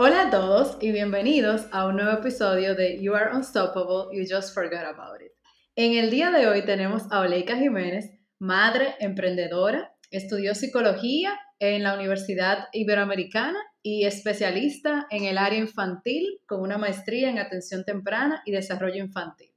[0.00, 4.54] Hola a todos y bienvenidos a un nuevo episodio de You Are Unstoppable, You Just
[4.54, 5.32] Forgot About It.
[5.74, 11.94] En el día de hoy tenemos a Oleika Jiménez, madre, emprendedora, estudió psicología en la
[11.94, 18.52] Universidad Iberoamericana y especialista en el área infantil con una maestría en atención temprana y
[18.52, 19.52] desarrollo infantil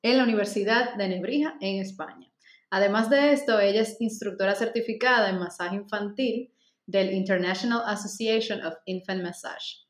[0.00, 2.32] en la Universidad de Nebrija en España.
[2.70, 6.51] Además de esto, ella es instructora certificada en masaje infantil
[6.92, 9.82] del International Association of Infant Massage.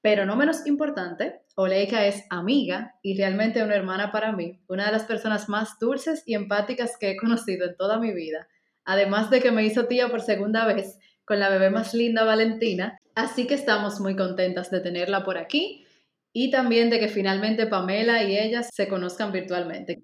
[0.00, 4.92] Pero no menos importante, Oleika es amiga y realmente una hermana para mí, una de
[4.92, 8.48] las personas más dulces y empáticas que he conocido en toda mi vida,
[8.84, 12.98] además de que me hizo tía por segunda vez con la bebé más linda Valentina,
[13.14, 15.86] así que estamos muy contentas de tenerla por aquí
[16.32, 20.02] y también de que finalmente Pamela y ella se conozcan virtualmente.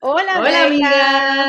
[0.00, 1.48] Hola, Hola amiga.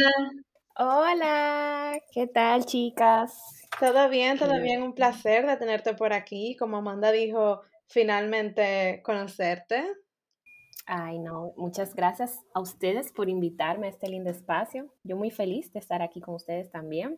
[0.78, 3.61] Hola, ¿qué tal chicas?
[3.82, 6.56] Todo bien, todo bien, un placer de tenerte por aquí.
[6.56, 9.84] Como Amanda dijo, finalmente conocerte.
[10.86, 14.94] Ay, no, muchas gracias a ustedes por invitarme a este lindo espacio.
[15.04, 17.18] Yo muy feliz de estar aquí con ustedes también.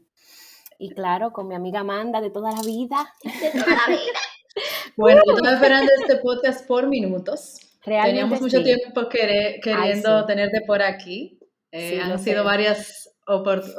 [0.79, 3.13] Y claro, con mi amiga Amanda de toda la vida.
[3.25, 4.19] De toda la vida.
[4.95, 7.57] bueno, yo estaba esperando este podcast por minutos.
[7.83, 11.37] Teníamos mucho tiempo queriendo tenerte por aquí.
[11.73, 13.09] Eh, han sido varias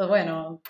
[0.09, 0.63] bueno,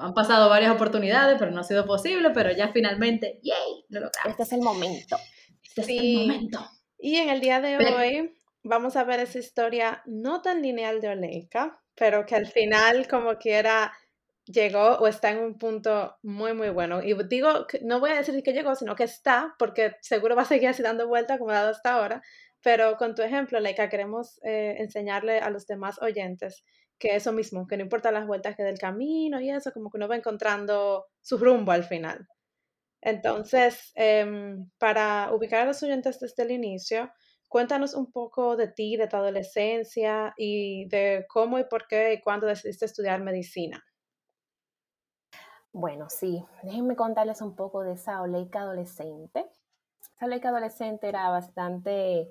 [0.00, 3.84] han pasado varias oportunidades, pero no ha sido posible, pero ya finalmente, ¡yay!
[3.88, 4.30] Lo logramos.
[4.30, 5.16] Este es el momento.
[5.62, 6.66] Este es el momento.
[6.98, 11.08] Y en el día de hoy vamos a ver esa historia no tan lineal de
[11.08, 13.92] Oleika, pero que al final, como quiera,
[14.44, 17.02] llegó o está en un punto muy, muy bueno.
[17.02, 20.46] Y digo, no voy a decir que llegó, sino que está, porque seguro va a
[20.46, 22.22] seguir así dando vueltas como ha dado hasta ahora.
[22.62, 26.64] Pero con tu ejemplo, Leica, queremos eh, enseñarle a los demás oyentes
[27.00, 29.96] que eso mismo, que no importa las vueltas que del camino y eso, como que
[29.96, 32.28] uno va encontrando su rumbo al final.
[33.02, 37.10] Entonces, em, para ubicar a los oyentes desde el inicio,
[37.48, 42.20] cuéntanos un poco de ti, de tu adolescencia y de cómo y por qué y
[42.20, 43.82] cuándo decidiste estudiar medicina.
[45.72, 49.46] Bueno, sí, déjenme contarles un poco de esa Oleika adolescente.
[50.16, 52.30] Esa Oleika adolescente era bastante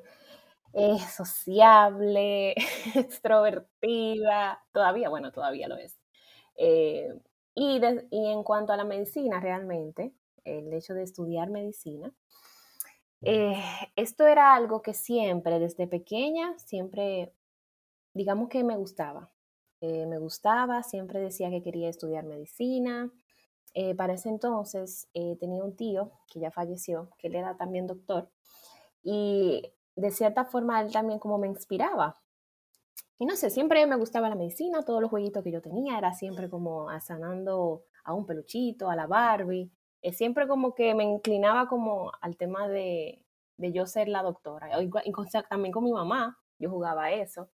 [0.73, 2.55] es sociable,
[2.95, 5.97] extrovertida, todavía, bueno, todavía lo es.
[6.55, 7.09] Eh,
[7.55, 7.81] y,
[8.11, 10.13] y, en cuanto a la medicina, realmente,
[10.43, 12.13] el hecho de estudiar medicina,
[13.21, 13.61] eh,
[13.95, 17.33] esto era algo que siempre, desde pequeña, siempre,
[18.13, 19.31] digamos que me gustaba.
[19.81, 23.11] Eh, me gustaba, siempre decía que quería estudiar medicina.
[23.97, 25.07] para ese entonces
[25.39, 28.29] tenía un tío que ya falleció, que él era también doctor,
[29.03, 32.15] y de cierta forma él también como me inspiraba.
[33.17, 36.13] Y no sé, siempre me gustaba la medicina, todos los jueguitos que yo tenía era
[36.13, 39.71] siempre como asanando a un peluchito, a la Barbie.
[40.01, 43.25] Es siempre como que me inclinaba como al tema de,
[43.57, 44.69] de yo ser la doctora.
[44.81, 44.89] Y
[45.49, 47.49] también con mi mamá, yo jugaba a eso.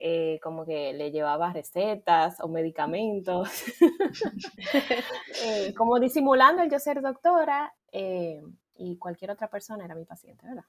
[0.00, 3.50] Eh, como que le llevaba recetas o medicamentos,
[5.44, 8.40] eh, como disimulando el yo ser doctora eh,
[8.76, 10.62] y cualquier otra persona era mi paciente, ¿verdad?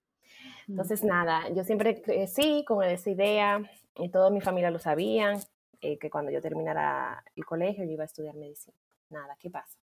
[0.70, 3.62] Entonces, nada, yo siempre crecí con esa idea,
[3.96, 5.40] y toda mi familia lo sabían,
[5.82, 8.78] eh, que cuando yo terminara el colegio yo iba a estudiar medicina.
[9.10, 9.78] Nada, ¿qué pasa?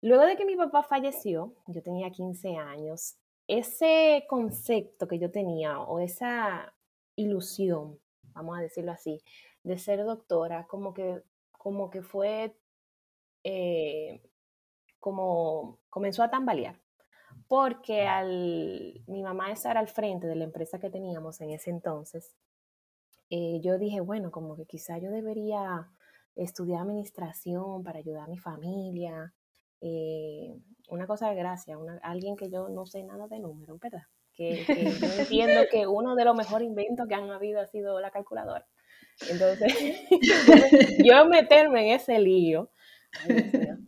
[0.00, 5.80] Luego de que mi papá falleció, yo tenía 15 años, ese concepto que yo tenía
[5.80, 6.74] o esa
[7.16, 7.98] ilusión,
[8.34, 9.22] vamos a decirlo así,
[9.62, 11.22] de ser doctora, como que,
[11.52, 12.54] como que fue,
[13.44, 14.20] eh,
[14.98, 16.76] como comenzó a tambalear
[17.48, 22.36] porque al mi mamá estar al frente de la empresa que teníamos en ese entonces,
[23.30, 25.90] eh, yo dije, bueno, como que quizá yo debería
[26.36, 29.34] estudiar administración para ayudar a mi familia.
[29.80, 30.54] Eh,
[30.88, 34.02] una cosa de gracia, alguien que yo no sé nada de números, ¿verdad?
[34.34, 34.64] Que,
[35.00, 38.66] yo entiendo que uno de los mejores inventos que han habido ha sido la calculadora.
[39.28, 39.74] Entonces,
[41.04, 42.70] yo meterme en ese lío,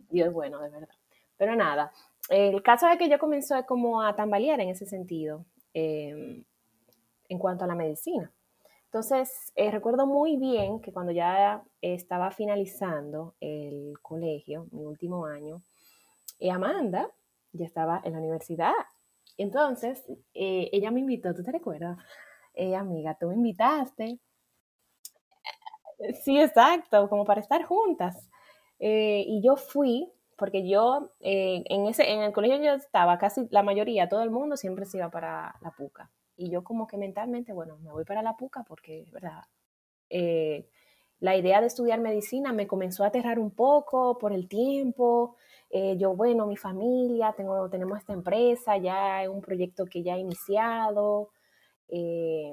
[0.09, 0.95] Dios es bueno, de verdad.
[1.37, 1.91] Pero nada,
[2.31, 6.43] el caso es que yo comenzó como a tambalear en ese sentido em,
[7.29, 8.31] en cuanto a la medicina.
[8.85, 15.61] Entonces, eh, recuerdo muy bien que cuando ya estaba finalizando el colegio, mi último año,
[16.39, 17.09] eh, Amanda
[17.53, 18.73] ya estaba en la universidad.
[19.37, 21.97] Entonces, eh, ella me invitó, ¿tú te recuerdas?
[22.53, 24.19] Eh, amiga, tú me invitaste.
[26.23, 28.27] Sí, exacto, como para estar juntas.
[28.79, 30.11] Eh, y yo fui,
[30.41, 34.57] porque yo, en, ese, en el colegio yo estaba, casi la mayoría, todo el mundo
[34.57, 36.09] siempre se iba para la puca.
[36.35, 39.43] Y yo como que mentalmente, bueno, me voy para la puca porque, ¿verdad?
[41.19, 45.35] la idea de estudiar medicina me comenzó a aterrar un poco por el tiempo.
[45.69, 50.15] Eh, yo, bueno, mi familia, tengo, tenemos esta empresa, ya es un proyecto que ya
[50.15, 51.29] he iniciado.
[51.87, 52.51] Eh,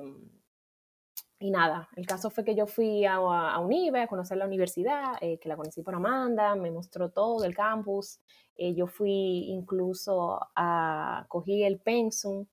[1.39, 5.15] y nada, el caso fue que yo fui a, a UNIBE a conocer la universidad,
[5.21, 8.21] eh, que la conocí por Amanda, me mostró todo el campus.
[8.57, 12.47] yo fui incluso a, cogí el pensum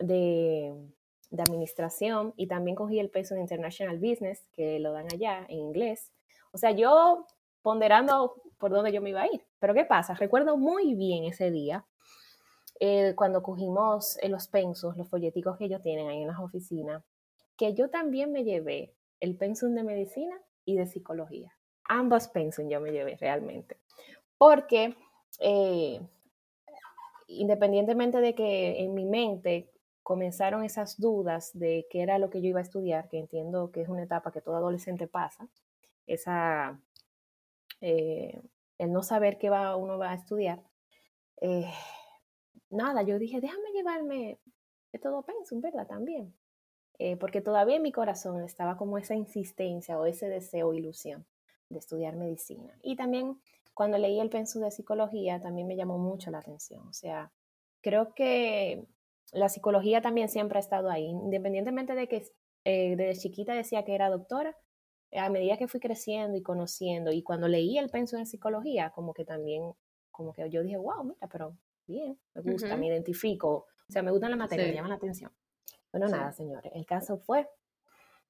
[0.00, 0.74] de,
[1.30, 5.58] de administración y también cogí el peso de International Business, que lo dan allá en
[5.58, 6.12] inglés.
[6.52, 7.26] O sea, yo
[7.62, 9.44] ponderando por dónde yo me iba a ir.
[9.58, 10.14] Pero ¿qué pasa?
[10.14, 11.86] Recuerdo muy bien ese día,
[12.78, 17.02] eh, cuando cogimos eh, los pensos, los folleticos que ellos tienen ahí en las oficinas,
[17.60, 20.34] que yo también me llevé el pensum de medicina
[20.64, 21.54] y de psicología.
[21.84, 23.76] Ambos pensum yo me llevé realmente.
[24.38, 24.96] Porque
[25.40, 26.00] eh,
[27.26, 29.70] independientemente de que en mi mente
[30.02, 33.82] comenzaron esas dudas de qué era lo que yo iba a estudiar, que entiendo que
[33.82, 35.46] es una etapa que todo adolescente pasa,
[36.06, 36.80] esa,
[37.82, 38.40] eh,
[38.78, 40.62] el no saber qué va, uno va a estudiar,
[41.42, 41.70] eh,
[42.70, 44.38] nada, yo dije, déjame llevarme
[45.02, 45.86] todo pensum, ¿verdad?
[45.86, 46.34] También.
[47.02, 51.24] Eh, porque todavía en mi corazón estaba como esa insistencia o ese deseo, ilusión
[51.70, 52.78] de estudiar medicina.
[52.82, 53.40] Y también
[53.72, 56.86] cuando leí el pensum de psicología, también me llamó mucho la atención.
[56.86, 57.32] O sea,
[57.80, 58.86] creo que
[59.32, 62.22] la psicología también siempre ha estado ahí, independientemente de que
[62.66, 64.54] eh, desde chiquita decía que era doctora,
[65.12, 69.14] a medida que fui creciendo y conociendo, y cuando leí el penso en psicología, como
[69.14, 69.72] que también,
[70.10, 71.56] como que yo dije, wow, mira, pero
[71.86, 75.32] bien, me gusta, me identifico, o sea, me gusta la materia, me llama la atención.
[75.92, 77.48] Bueno, nada, señores, el caso fue,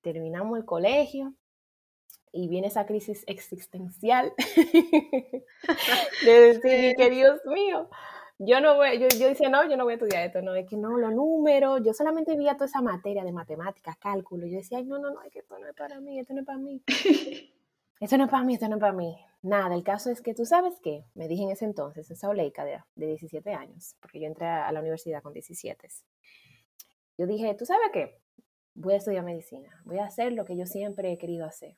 [0.02, 1.34] terminamos el colegio,
[2.32, 5.42] y viene esa crisis existencial de
[6.24, 7.88] decir que Dios mío,
[8.38, 10.66] yo no voy, yo, yo decía, no, yo no voy a estudiar esto, no, es
[10.66, 14.78] que no, los números, yo solamente veía toda esa materia de matemáticas, cálculo, yo decía,
[14.78, 16.58] ay, no, no, no, es que esto no es para mí, esto no es para
[16.58, 16.82] mí.
[18.00, 19.18] esto no es para mí, esto no es para mí.
[19.42, 22.64] Nada, el caso es que tú sabes qué, me dije en ese entonces, esa oleica
[22.64, 25.88] de, de 17 años, porque yo entré a la universidad con 17.
[27.20, 28.18] Yo dije, tú sabes qué,
[28.72, 31.76] voy a estudiar medicina, voy a hacer lo que yo siempre he querido hacer.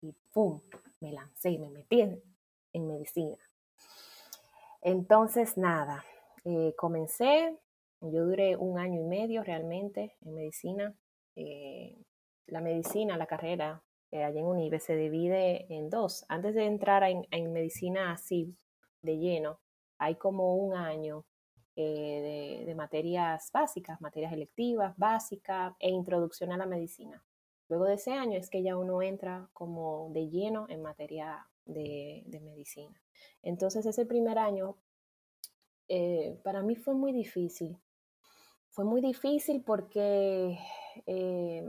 [0.00, 0.60] Y pum,
[0.98, 3.38] me lancé y me metí en medicina.
[4.80, 6.04] Entonces, nada,
[6.44, 7.56] eh, comencé,
[8.00, 10.96] yo duré un año y medio realmente en medicina.
[11.36, 11.96] Eh,
[12.48, 16.24] la medicina, la carrera eh, allá en UNIBE se divide en dos.
[16.28, 18.56] Antes de entrar en, medicina así
[19.02, 19.60] de lleno,
[19.98, 21.24] hay como un año
[21.76, 27.24] de, de, materias básicas, materias electivas, básicas e introducción a la medicina.
[27.68, 32.40] Luego de ese año es que ya uno entra como de lleno en materia de,
[32.42, 33.00] medicina.
[33.42, 34.76] Entonces ese primer año
[35.88, 37.78] eh, para mí fue muy difícil.
[38.68, 40.58] Fue muy difícil porque
[41.06, 41.66] eh,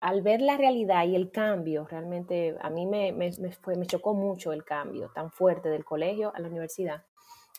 [0.00, 5.10] al ver la realidad y el cambio, realmente a mí me chocó mucho el cambio
[5.14, 7.04] tan fuerte del colegio a la universidad.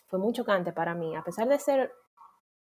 [0.08, 1.92] Fue muy chocante para mí, a pesar de ser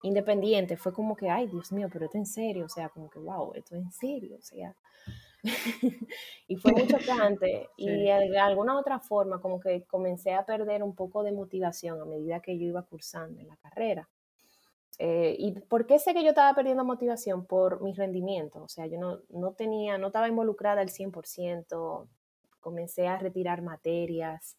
[0.02, 3.18] independiente, fue como que, ay, Dios mío, pero esto en serio, o sea, como que,
[3.18, 4.74] wow, esto es en serio, o sea,
[6.48, 7.68] y fue muy chocante.
[7.76, 12.04] Y de alguna otra forma, como que comencé a perder un poco de motivación a
[12.04, 14.08] medida que yo iba cursando en la carrera.
[14.98, 17.46] Eh, ¿Y por qué sé que yo estaba perdiendo motivación?
[17.46, 18.62] Por mi rendimiento.
[18.62, 22.08] O sea, yo no, no tenía, no estaba involucrada al 100%.
[22.60, 24.56] Comencé a retirar materias.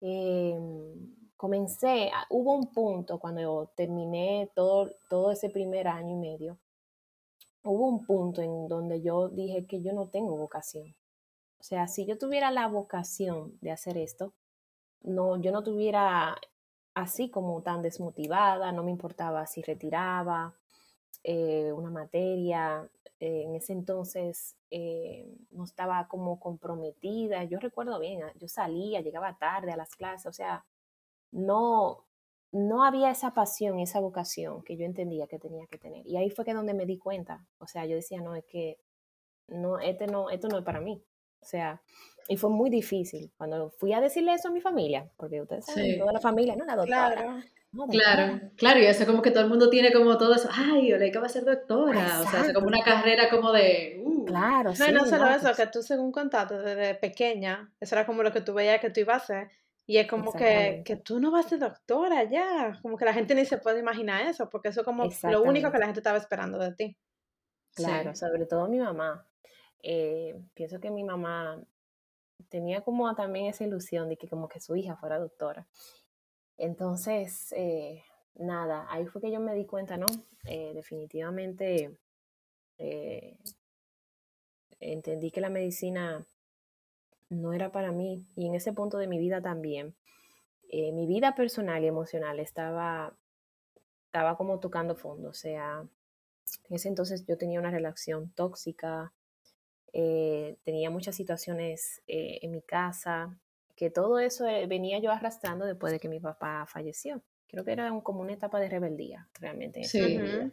[0.00, 6.58] Em, comencé, hubo un punto cuando terminé todo, todo ese primer año y medio
[7.62, 10.94] hubo un punto en donde yo dije que yo no tengo vocación.
[11.58, 14.34] O sea, si yo tuviera la vocación de hacer esto,
[15.02, 16.36] no, yo no tuviera
[16.92, 20.54] así como tan desmotivada, no me importaba si retiraba
[21.24, 22.86] eh, una materia.
[23.18, 27.44] Eh, en ese entonces eh, no estaba como comprometida.
[27.44, 30.66] Yo recuerdo bien, yo salía, llegaba tarde a las clases, o sea,
[31.32, 32.06] no,
[32.52, 36.06] no había esa pasión y esa vocación que yo entendía que tenía que tener.
[36.06, 37.46] Y ahí fue que donde me di cuenta.
[37.58, 38.78] O sea, yo decía, no, es que
[39.48, 41.02] no, este no, esto no es para mí.
[41.42, 41.80] O sea,
[42.28, 45.98] y fue muy difícil cuando fui a decirle eso a mi familia, porque ustedes saben,
[45.98, 46.64] toda la familia, ¿no?
[46.64, 47.14] La doctora.
[47.72, 47.86] Claro.
[47.88, 51.20] claro, claro, y eso como que todo el mundo tiene como todo eso, ay, Oleika
[51.20, 54.02] va a ser doctora, o sea, es como una carrera como de...
[54.04, 54.26] Uh.
[54.26, 54.92] Claro, no, sí.
[54.92, 58.40] No, no solo eso, que tú según contaste desde pequeña, eso era como lo que
[58.40, 59.50] tú veías que tú ibas a hacer,
[59.86, 63.12] Y es como que, que, tú no vas a ser doctora ya, como que la
[63.12, 66.00] gente ni se puede imaginar eso, porque eso es como lo único que la gente
[66.00, 66.96] estaba esperando de ti.
[67.74, 69.26] Claro, sobre todo mi mamá.
[69.82, 71.60] Eh, pienso que mi mamá
[72.48, 75.66] tenía como también esa ilusión de que como que su hija fuera doctora.
[76.56, 78.02] Entonces, eh,
[78.34, 80.06] nada, ahí fue que yo me di cuenta, ¿no?
[80.44, 81.98] Eh, definitivamente
[84.80, 86.24] entendí que la medicina
[87.30, 89.94] no era para mí y en ese punto de mi vida también.
[90.72, 93.16] mi vida personal y emocional estaba,
[94.06, 95.84] estaba como tocando fondo, o sea,
[96.68, 99.12] en ese entonces yo tenía una relación tóxica,
[99.92, 103.36] eh, tenía muchas situaciones eh, en mi casa,
[103.76, 107.22] que todo eso eh, venía yo arrastrando después de que mi papá falleció.
[107.48, 109.82] Creo que era como una etapa de rebeldía, realmente.
[109.84, 110.52] Sí, esa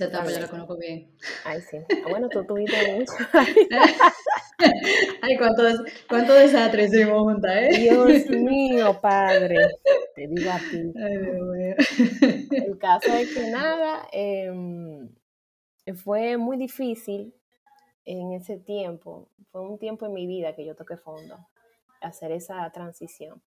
[0.00, 1.10] etapa ya la conozco bien.
[1.44, 1.78] Ay, sí.
[1.78, 3.12] Ah, bueno, tú tuviste mucho.
[5.22, 5.62] Ay, cuánto,
[6.08, 7.68] cuánto desastre hicimos juntas, ¿eh?
[7.78, 9.56] Dios mío, padre.
[10.14, 10.92] Te digo a ti.
[10.96, 11.74] Ay, Dios mío.
[12.50, 15.08] El caso es que nada, em,
[15.96, 17.34] fue muy difícil
[18.04, 21.36] en ese tiempo, fue un tiempo en mi vida que yo toqué fondo,
[22.00, 23.42] hacer esa transición,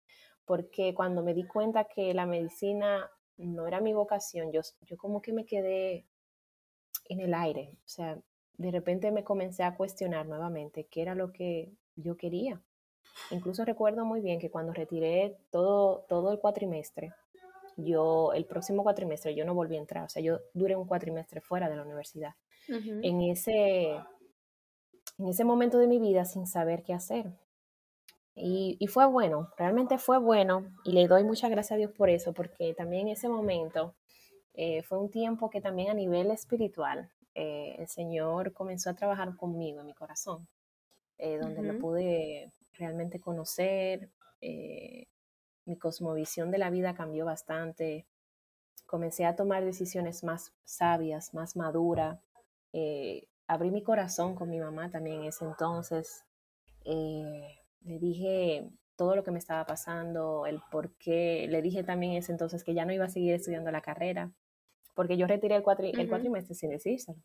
[0.44, 5.20] porque cuando me di cuenta que la medicina no era mi vocación, yo, yo como
[5.22, 6.06] que me quedé
[7.06, 8.18] en el aire, o sea,
[8.56, 12.60] de repente me comencé a cuestionar nuevamente qué era lo que yo quería.
[13.30, 17.12] Incluso recuerdo muy bien que cuando retiré todo, todo el cuatrimestre,
[17.76, 21.40] yo el próximo cuatrimestre yo no volví a entrar, o sea, yo duré un cuatrimestre
[21.40, 22.34] fuera de la universidad.
[22.68, 24.00] En ese
[25.18, 27.30] en ese momento de mi vida sin saber qué hacer.
[28.34, 32.10] Y, y, fue bueno, realmente fue bueno y le doy muchas gracias a Dios por
[32.10, 33.94] eso, porque también en ese momento
[34.54, 39.36] eh, fue un tiempo que también a nivel espiritual eh, el Señor comenzó a trabajar
[39.36, 40.46] conmigo en mi corazón,
[41.18, 44.10] eh, donde lo pude realmente conocer,
[45.66, 48.06] mi cosmovisión de la vida cambió bastante,
[48.86, 52.20] comencé a tomar decisiones más sabias, más maduras,
[53.46, 56.24] abrí mi corazón con mi mamá también en ese entonces.
[56.84, 61.46] Le dije todo lo que me estaba pasando, el por qué.
[61.48, 64.30] Le dije también en ese entonces que ya no iba a seguir estudiando la carrera,
[64.94, 67.18] porque yo retiré el, cuatri el cuatrimestre sin decírselo.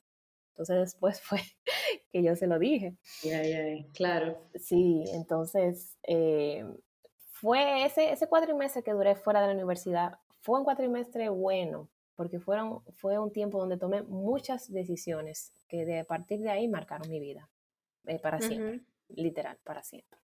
[0.50, 1.40] Entonces después fue
[2.12, 2.96] que yo se lo dije.
[3.24, 4.38] Ya, ya, claro.
[4.56, 6.66] Sí, entonces eh,
[7.32, 12.40] fue ese, ese cuatrimestre que duré fuera de la universidad, fue un cuatrimestre bueno, porque
[12.40, 17.10] fueron, fue un tiempo donde tomé muchas decisiones que de a partir de ahí marcaron
[17.10, 17.50] mi vida,
[18.08, 20.20] eh, para siempre, literal, para siempre.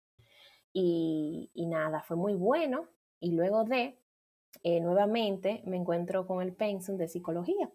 [0.71, 2.88] Y, y, nada, fue muy bueno.
[3.19, 3.98] Y luego de,
[4.63, 7.72] eh, nuevamente me encuentro con el pensum de psicología,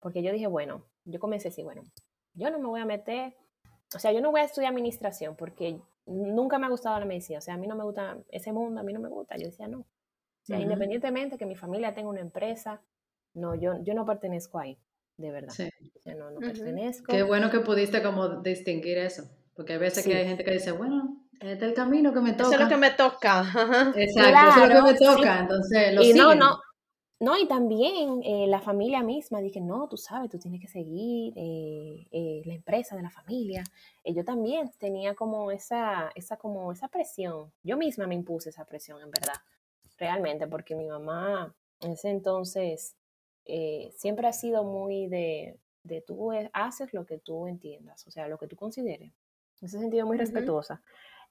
[0.00, 1.82] porque yo dije, bueno, yo comencé así, bueno,
[2.34, 3.36] yo no me voy a meter,
[3.94, 7.38] o sea, yo no voy a estudiar administración porque nunca me ha gustado la medicina,
[7.38, 9.46] o sea, a mí no me gusta ese mundo, a mí no me gusta, yo
[9.46, 9.80] decía, no.
[9.80, 12.80] O sea, independientemente que mi familia tenga una empresa,
[13.34, 14.78] no, yo, yo no pertenezco ahí,
[15.16, 15.52] de verdad.
[15.52, 15.68] Sí.
[16.16, 17.12] no, no pertenezco.
[17.12, 20.70] Qué bueno que pudiste como distinguir eso, porque hay veces que hay gente que dice,
[20.70, 22.48] bueno, este es el camino que me toca.
[22.48, 23.40] Eso es lo que me toca.
[23.94, 26.60] Exacto, eso es lo que me toca, entonces lo y no, no,
[27.18, 31.32] no, y también eh, la familia misma, dije, no, tú sabes, tú tienes que seguir
[31.34, 33.64] eh, eh, la empresa de la familia.
[34.04, 37.50] yo también tenía como esa, esa, como esa presión.
[37.62, 39.40] Yo misma me impuse esa presión, en verdad,
[39.96, 42.96] realmente, porque mi mamá en ese entonces
[43.46, 48.28] eh, siempre ha sido muy de, de tú haces lo que tú entiendas, o sea,
[48.28, 49.12] lo que tú consideres.
[49.60, 50.82] En ese sentido, muy respetuosa.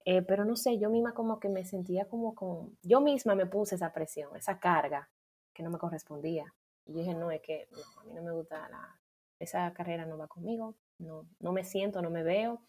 [0.06, 3.48] Eh, pero no sé, yo misma como que me sentía como con, yo misma me
[3.48, 5.10] puse esa presión, esa carga
[5.52, 6.54] que no me correspondía.
[6.86, 7.68] Y dije, no, es que
[8.00, 9.00] a mí no me gusta la,
[9.40, 12.62] esa carrera no va conmigo, no, no me siento, no me veo.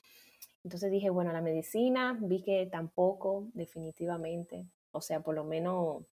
[0.65, 6.05] Entonces dije, bueno, la medicina, vi que tampoco, definitivamente, o sea, por lo menos,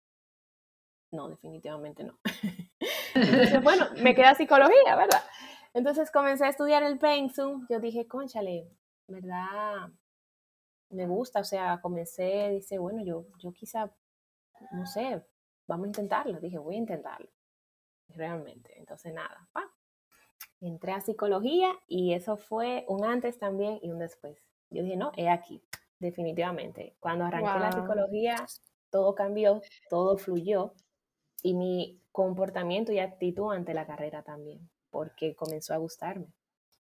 [1.11, 2.19] no, definitivamente no.
[3.15, 5.21] Entonces, bueno, me queda psicología, ¿verdad?
[5.73, 7.65] Entonces comencé a estudiar el pensum.
[7.69, 8.67] Yo dije, conchale,
[9.07, 9.89] ¿verdad?
[10.89, 13.91] Me gusta, o sea, comencé, dice, bueno, yo, yo quizá,
[14.71, 15.23] no sé,
[15.67, 16.39] vamos a intentarlo.
[16.39, 17.29] Dije, voy a intentarlo.
[18.09, 18.77] Realmente.
[18.77, 19.63] Entonces, nada, pa.
[20.61, 24.37] Entré a psicología y eso fue un antes también y un después.
[24.69, 25.61] Yo dije, no, he aquí,
[25.99, 26.95] definitivamente.
[26.99, 28.35] Cuando arranqué la psicología,
[28.89, 30.73] todo cambió, todo fluyó
[31.41, 36.33] y mi comportamiento y actitud ante la carrera también, porque comenzó a gustarme.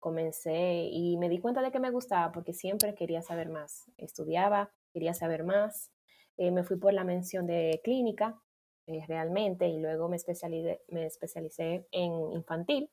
[0.04, 3.90] Comencé y me di cuenta de que me gustaba porque siempre quería saber más.
[3.96, 5.90] Estudiaba, quería saber más.
[6.37, 8.38] Eh, me fui por la mención de clínica
[8.87, 12.90] eh, realmente y luego me especialicé, me especialicé en infantil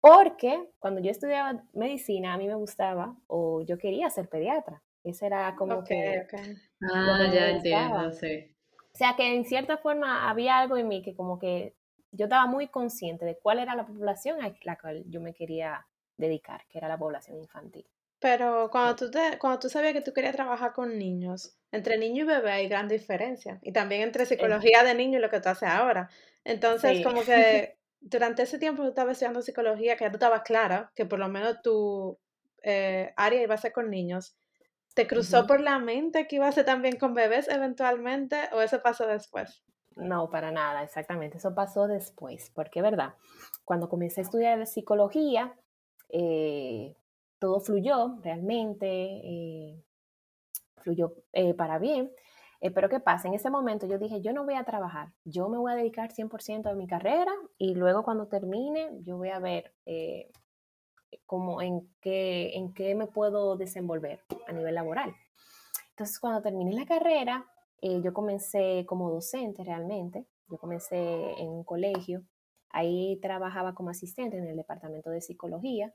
[0.00, 4.82] porque cuando yo estudiaba medicina a mí me gustaba o yo quería ser pediatra.
[5.04, 6.26] Ese era como que...
[6.90, 8.56] Ah, ya entiendo, sí.
[8.94, 11.76] O sea que en cierta forma había algo en mí que como que
[12.12, 15.86] yo estaba muy consciente de cuál era la población a la cual yo me quería
[16.20, 17.86] dedicar, que era la población infantil.
[18.20, 22.24] Pero cuando tú, te, cuando tú sabías que tú querías trabajar con niños, entre niño
[22.24, 23.58] y bebé hay gran diferencia.
[23.62, 26.10] Y también entre psicología de niño y lo que tú haces ahora.
[26.44, 30.92] Entonces, como que durante ese tiempo tú estabas estudiando psicología, que ya tú estabas clara,
[30.94, 32.18] que por lo menos tu
[32.62, 34.36] eh, área iba a ser con niños.
[34.94, 38.82] ¿Te cruzó por la mente que iba a ser también con bebés eventualmente o eso
[38.82, 39.62] pasó después?
[39.96, 41.38] No, para nada, exactamente.
[41.38, 43.14] Eso pasó después, porque, ¿verdad?
[43.64, 45.54] Cuando comencé a estudiar psicología,
[46.12, 46.96] eh,
[47.38, 49.82] todo fluyó realmente, eh,
[50.76, 52.12] fluyó eh, para bien.
[52.74, 53.28] pero ¿qué pasa?
[53.28, 56.12] En ese momento yo dije, yo no voy a trabajar, yo me voy a dedicar
[56.12, 59.72] 100% a mi carrera y luego cuando termine yo voy a ver
[61.26, 65.14] como en qué, en qué me puedo desenvolver a nivel laboral.
[65.90, 67.46] Entonces, cuando terminé la carrera,
[67.82, 70.26] yo comencé como docente realmente.
[70.50, 70.96] Yo comencé
[71.40, 72.24] en un colegio.
[72.70, 75.92] Ahí trabajaba como asistente en el departamento de psicología.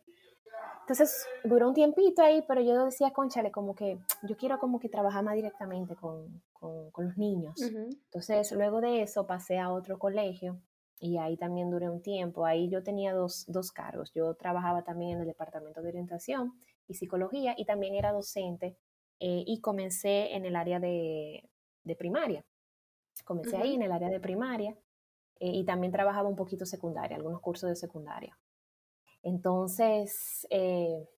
[0.82, 4.90] Entonces, duró un tiempito ahí, pero yo decía, conchale, como que yo quiero como que
[4.90, 7.60] trabajar más directamente con, con, con los niños.
[7.62, 10.62] Entonces, luego de eso pasé a otro colegio
[11.00, 12.46] y ahí también duré un tiempo.
[12.46, 14.12] Ahí yo tenía dos, dos, cargos.
[14.14, 16.54] Yo trabajaba también en el departamento de orientación
[16.88, 18.78] y psicología y también era docente
[19.20, 21.50] eh, y comencé en el área de,
[21.84, 22.46] de primaria.
[23.24, 24.78] Comencé ahí en el área de primaria
[25.40, 28.38] eh, y también trabajaba un poquito secundaria, algunos cursos de secundaria.
[29.24, 31.10] Entonces, eh,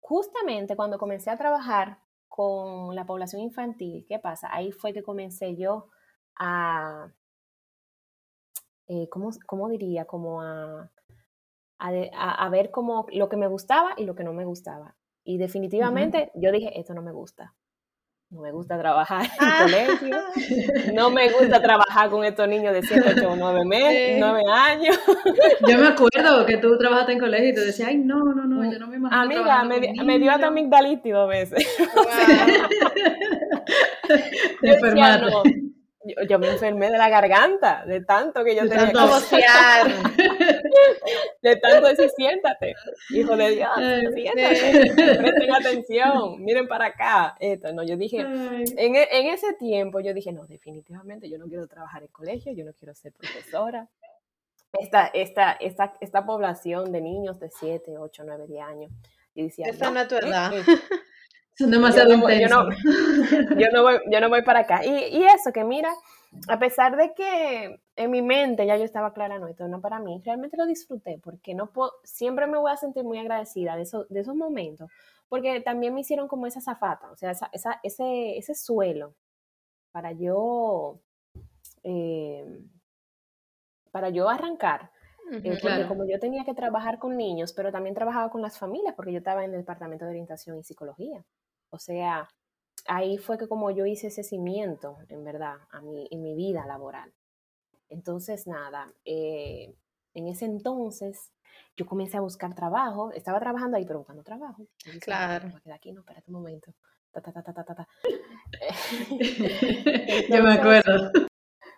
[0.00, 4.48] justamente cuando comencé a trabajar con la población infantil, ¿qué pasa?
[4.52, 5.88] Ahí fue que comencé yo
[6.38, 7.12] a,
[8.88, 10.04] eh, ¿cómo, diría?
[10.04, 10.90] Como a,
[11.78, 14.96] a, ver como lo que me gustaba y lo que no me gustaba.
[15.24, 17.54] Y definitivamente yo dije, esto no me gusta.
[18.28, 19.58] No me gusta trabajar en ah.
[19.62, 20.16] colegio,
[20.94, 24.98] no me gusta trabajar con estos niños de 7, 8 o 9 meses, 9 años.
[25.68, 28.68] Yo me acuerdo que tú trabajaste en colegio y te decías, ay, no, no, no,
[28.70, 29.22] yo no me imagino.
[29.22, 31.64] Amiga, me, me, dio hasta amigdalitis dos veces.
[34.62, 35.44] yo decía, no,
[36.28, 39.86] yo, me enfermé de la garganta, de tanto que yo de tenía que vocear.
[41.42, 42.74] de tanto decir, siéntate,
[43.10, 43.70] hijo de Dios,
[44.14, 47.36] siéntate, presten atención, miren para acá.
[47.40, 51.46] Esto, no, yo dije, en, e, en, ese tiempo yo dije, no, definitivamente yo no
[51.46, 53.88] quiero trabajar en colegio, yo no quiero ser profesora.
[54.78, 58.92] Esta, esta, esta, esta población de niños de 7, 8, 9, 10 años.
[59.34, 60.52] Y decía, Esa no, es tu edad.
[61.58, 62.68] Son demasiado yo no, yo, no,
[63.58, 64.84] yo, no voy, yo no voy para acá.
[64.84, 65.90] Y, y, eso, que mira,
[66.48, 69.98] a pesar de que en mi mente ya yo estaba clara, no, esto no para
[69.98, 73.82] mí, realmente lo disfruté porque no puedo, siempre me voy a sentir muy agradecida de,
[73.82, 74.90] eso, de esos momentos,
[75.28, 79.14] porque también me hicieron como esa zafata, o sea, esa, esa, ese, ese suelo
[79.92, 81.00] para yo,
[81.84, 82.44] eh,
[83.90, 84.90] para yo arrancar.
[85.32, 88.94] Eh, porque como yo tenía que trabajar con niños, pero también trabajaba con las familias,
[88.94, 91.24] porque yo estaba en el departamento de orientación y psicología.
[91.76, 92.26] O sea,
[92.86, 96.64] ahí fue que como yo hice ese cimiento, en verdad, a mi, en mi vida
[96.66, 97.12] laboral.
[97.90, 99.74] Entonces, nada, eh,
[100.14, 101.32] en ese entonces
[101.76, 104.66] yo comencé a buscar trabajo, estaba trabajando ahí, pero buscando trabajo.
[105.02, 105.50] claro.
[105.72, 106.72] aquí, no, espérate un momento.
[110.30, 111.12] yo me acuerdo.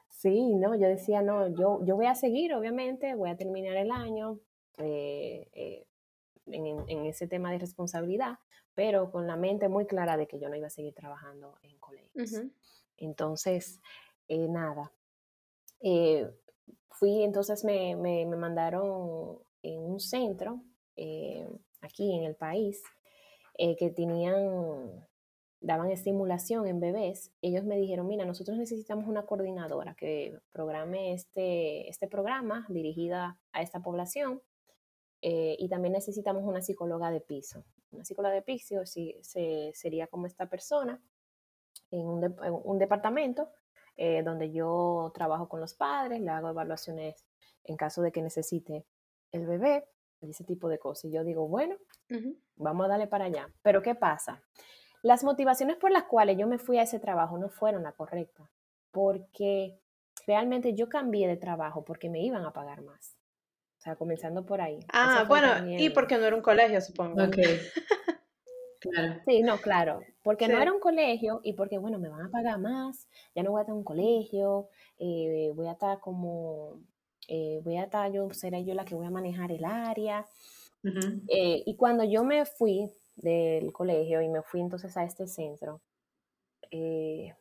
[0.08, 3.90] Sí, no, yo decía, no, yo, yo voy a seguir, obviamente, voy a terminar el
[3.90, 4.38] año
[4.78, 5.88] eh, eh,
[6.52, 8.38] en, en, ese tema de responsabilidad,
[8.74, 11.78] pero con la mente muy clara de que yo no iba a seguir trabajando en
[11.78, 12.42] colegios.
[12.96, 13.80] Entonces,
[14.28, 14.92] eh, nada.
[15.80, 16.28] Eh,
[16.90, 20.62] fui, entonces me, me, mandaron en un centro
[20.96, 21.48] eh,
[21.80, 22.82] aquí en el país
[23.56, 25.04] que tenían,
[25.61, 27.32] daban estimulación en bebés.
[27.42, 33.62] Ellos me dijeron, mira, nosotros necesitamos una coordinadora que programe este, este programa dirigida a
[33.62, 34.40] esta población
[35.20, 40.26] y también necesitamos una psicóloga de piso una psicóloga de piso si, se, sería como
[40.26, 41.00] esta persona
[41.90, 43.50] en un, departamento
[43.96, 47.24] eh, donde yo trabajo con los padres, le hago evaluaciones
[47.64, 48.85] en caso de que necesite
[49.33, 49.88] el bebé,
[50.20, 51.07] ese tipo de cosas.
[51.07, 51.76] Y yo digo, bueno,
[52.57, 53.48] vamos a darle para allá.
[53.62, 54.42] Pero ¿qué pasa?
[55.02, 58.48] Las motivaciones por las cuales yo me fui a ese trabajo no fueron las correctas,
[58.90, 59.81] porque
[60.26, 63.17] realmente yo cambié de trabajo porque me iban a pagar más.
[63.88, 64.81] Sea, comenzando por ahí.
[64.92, 67.24] Ah, bueno, y porque no era un colegio, supongo.
[67.24, 67.37] Ok.
[68.81, 69.20] Claro.
[69.27, 70.03] Sí, no, claro.
[70.22, 73.51] Porque no era un colegio y porque, bueno, me van a pagar más, ya no
[73.51, 74.68] voy a estar en un colegio,
[75.01, 76.81] eh, voy a estar como,
[77.27, 80.24] eh, voy a estar, yo seré yo la que voy a manejar el área.
[81.27, 85.81] Eh, y cuando yo me fui, del colegio y me fui entonces a este centro,
[86.70, 87.35] eh,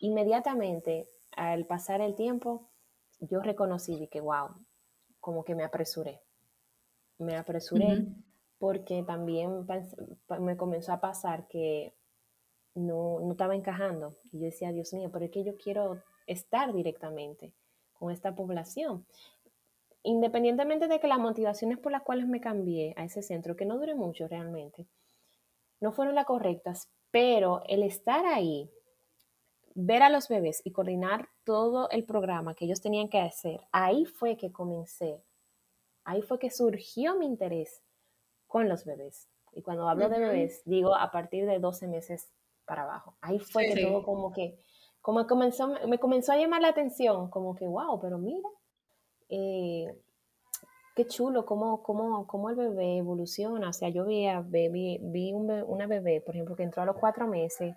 [0.00, 2.70] inmediatamente al pasar el tiempo,
[3.18, 4.50] yo reconocí que, wow,
[5.28, 6.22] como que me apresuré.
[7.18, 8.06] Me apresuré
[8.56, 9.66] porque también
[10.40, 11.92] me comenzó a pasar que
[12.74, 14.14] no, no estaba encajando.
[14.32, 17.52] Y yo decía, Dios mío, pero es que yo quiero estar directamente
[17.92, 19.04] con esta población.
[20.02, 23.76] Independientemente de que las motivaciones por las cuales me cambié a ese centro, que no
[23.76, 24.86] duré mucho realmente,
[25.78, 28.70] no fueron las correctas, pero el estar ahí,
[29.80, 34.04] ver a los bebés y coordinar todo el programa que ellos tenían que hacer, ahí
[34.06, 35.22] fue que comencé,
[36.02, 37.80] ahí fue que surgió mi interés
[38.48, 39.28] con los bebés.
[39.52, 42.28] Y cuando hablo de bebés, digo a partir de 12 meses
[42.64, 43.14] para abajo.
[43.20, 44.58] Ahí fue que todo como que,
[45.00, 48.48] como comenzó, me comenzó a llamar la atención, como que, wow, pero mira,
[49.28, 49.96] eh,
[50.96, 53.68] qué chulo cómo, cómo, cómo, el bebé evoluciona.
[53.68, 57.28] O sea, yo vi, vi, vi una bebé, por ejemplo, que entró a los cuatro
[57.28, 57.76] meses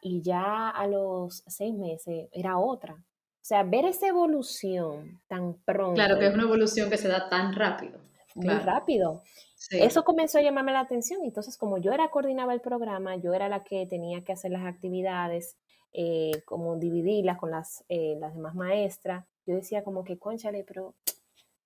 [0.00, 2.94] y ya a los seis meses era otra.
[2.94, 5.94] O sea, ver esa evolución tan pronto.
[5.94, 7.98] Claro, que es una evolución que se da tan rápido.
[8.34, 9.22] Muy rápido.
[9.70, 11.20] Eso comenzó a llamarme la atención.
[11.24, 14.64] Entonces, como yo era coordinaba el programa, yo era la que tenía que hacer las
[14.64, 15.56] actividades,
[15.92, 19.26] eh, como dividirlas con las, eh, las demás maestras.
[19.46, 20.94] Yo decía como que, conchale, pero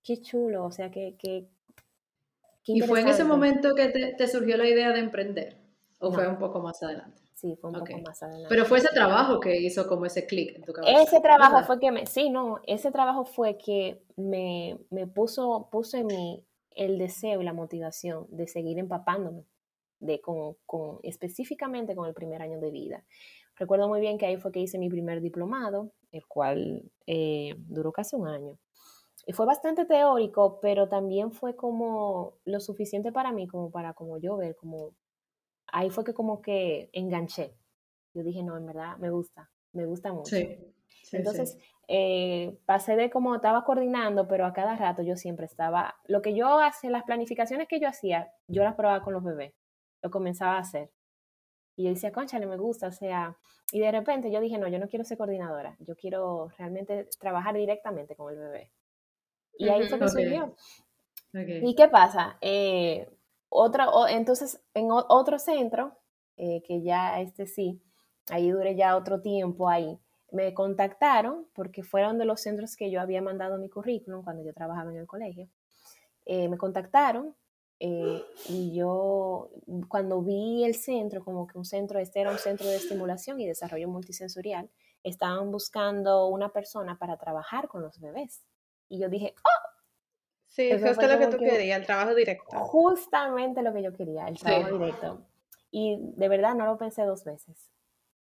[0.03, 1.15] qué chulo, o sea, que...
[1.17, 1.47] que
[2.67, 5.57] ¿Y fue en ese momento que te, surgió la idea de emprender?
[5.99, 7.21] ¿O fue un poco más adelante?
[7.35, 8.47] Sí, fue un poco más adelante.
[8.49, 11.01] Pero fue ese trabajo que hizo como ese clic en tu cabeza.
[11.01, 15.97] Ese trabajo fue que me, sí, no, ese trabajo fue que me, me puso, puso
[15.97, 19.45] en mí el deseo y la motivación de seguir empapándome
[19.99, 23.03] de, con, con, específicamente con el primer año de vida.
[23.57, 27.91] Recuerdo muy bien que ahí fue que hice mi primer diplomado, el cual eh, duró
[27.91, 28.57] casi un año.
[29.27, 34.19] Y fue bastante teórico, pero también fue como lo suficiente para mí, como para como
[34.19, 34.91] yo ver, como
[35.67, 37.55] ahí fue que como que enganché.
[38.13, 40.35] Yo dije, no, en verdad me gusta, me gusta mucho.
[40.35, 40.57] Sí,
[41.11, 46.21] Entonces, eh, pasé de como estaba coordinando, pero a cada rato yo siempre estaba, lo
[46.21, 49.53] que yo hacía, las planificaciones que yo hacía, yo las probaba con los bebés,
[50.01, 50.91] lo comenzaba a hacer.
[51.75, 53.37] Y yo decía, conchale, me gusta, o sea,
[53.71, 57.55] y de repente yo dije, no, yo no quiero ser coordinadora, yo quiero realmente trabajar
[57.55, 58.71] directamente con el bebé.
[59.57, 60.55] Y ahí fue que surgió.
[61.33, 62.37] ¿Y qué pasa?
[62.41, 63.09] Eh,
[63.55, 65.97] otro, entonces, en otro centro,
[66.37, 67.81] eh, que ya este sí,
[68.29, 69.99] ahí duré ya otro tiempo ahí,
[70.31, 74.53] me contactaron porque fueron de los centros que yo había mandado mi currículum cuando yo
[74.53, 75.47] trabajaba en el colegio.
[76.25, 77.35] Eh, me contactaron
[77.79, 79.49] eh, y yo
[79.87, 83.47] cuando vi el centro, como que un centro, este era un centro de estimulación y
[83.47, 84.69] desarrollo multisensorial,
[85.03, 88.43] estaban buscando una persona para trabajar con los bebés.
[88.89, 89.74] Y yo dije, ¡oh!
[90.55, 92.57] Sí, justo lo que tú querías, el trabajo directo.
[92.59, 95.27] Justamente lo que yo quería, el trabajo directo.
[95.69, 97.75] Y de verdad no lo pensé dos veces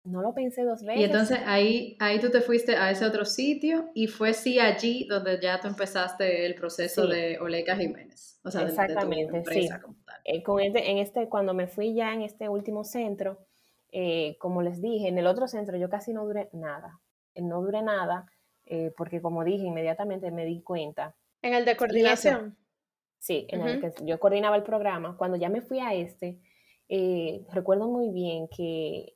[0.03, 1.01] no lo pensé dos veces.
[1.01, 5.05] Y entonces ahí, ahí tú te fuiste a ese otro sitio y fue sí allí
[5.07, 8.39] donde ya tú empezaste el proceso de Oleca Jiménez.
[8.43, 9.69] O sea, Exactamente, sí.
[10.23, 13.45] Eh, con este, en este, cuando me fui ya en este último centro,
[13.91, 16.99] eh, como les dije, en el otro centro yo casi no duré nada.
[17.35, 18.25] Eh, no duré nada
[18.95, 21.13] porque como dije, inmediatamente me di cuenta.
[21.41, 22.57] ¿En el de coordinación?
[23.19, 25.15] sí, en el que yo coordinaba el programa.
[25.17, 26.39] Cuando ya me fui a este,
[27.51, 29.15] recuerdo muy bien que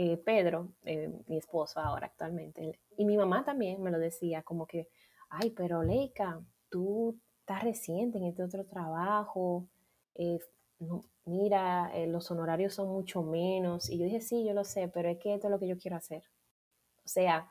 [0.00, 4.64] eh, Pedro, eh, mi esposo ahora actualmente, y mi mamá también me lo decía, como
[4.64, 4.86] que,
[5.28, 9.68] ay, pero Leica, tú estás reciente en este otro trabajo,
[10.14, 10.38] eh,
[11.24, 13.90] mira, los honorarios son mucho menos.
[13.90, 15.76] Y yo dije, sí, yo lo sé, pero es que esto es lo que yo
[15.76, 16.22] quiero hacer.
[17.04, 17.48] O sea,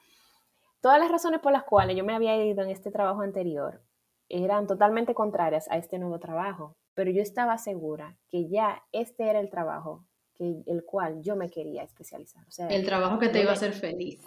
[0.81, 3.81] todas las razones por las cuales yo me había ido en este trabajo anterior
[4.29, 9.39] eran totalmente contrarias a este nuevo trabajo, pero yo estaba segura que ya este era
[9.39, 12.43] el trabajo que, el cual yo me quería especializar.
[12.47, 14.21] O sea, el trabajo que te iba a hacer feliz.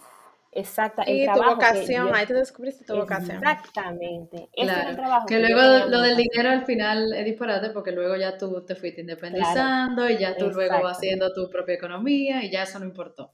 [0.53, 3.37] Exacta, y tu vocación, ahí te descubriste tu vocación.
[3.37, 4.49] Exactamente.
[4.53, 5.25] Claro.
[5.25, 8.99] que, luego lo del dinero al final es disparate porque luego ya tú te fuiste
[8.99, 13.33] independizando y ya tú luego vas haciendo tu propia economía y ya eso no importó.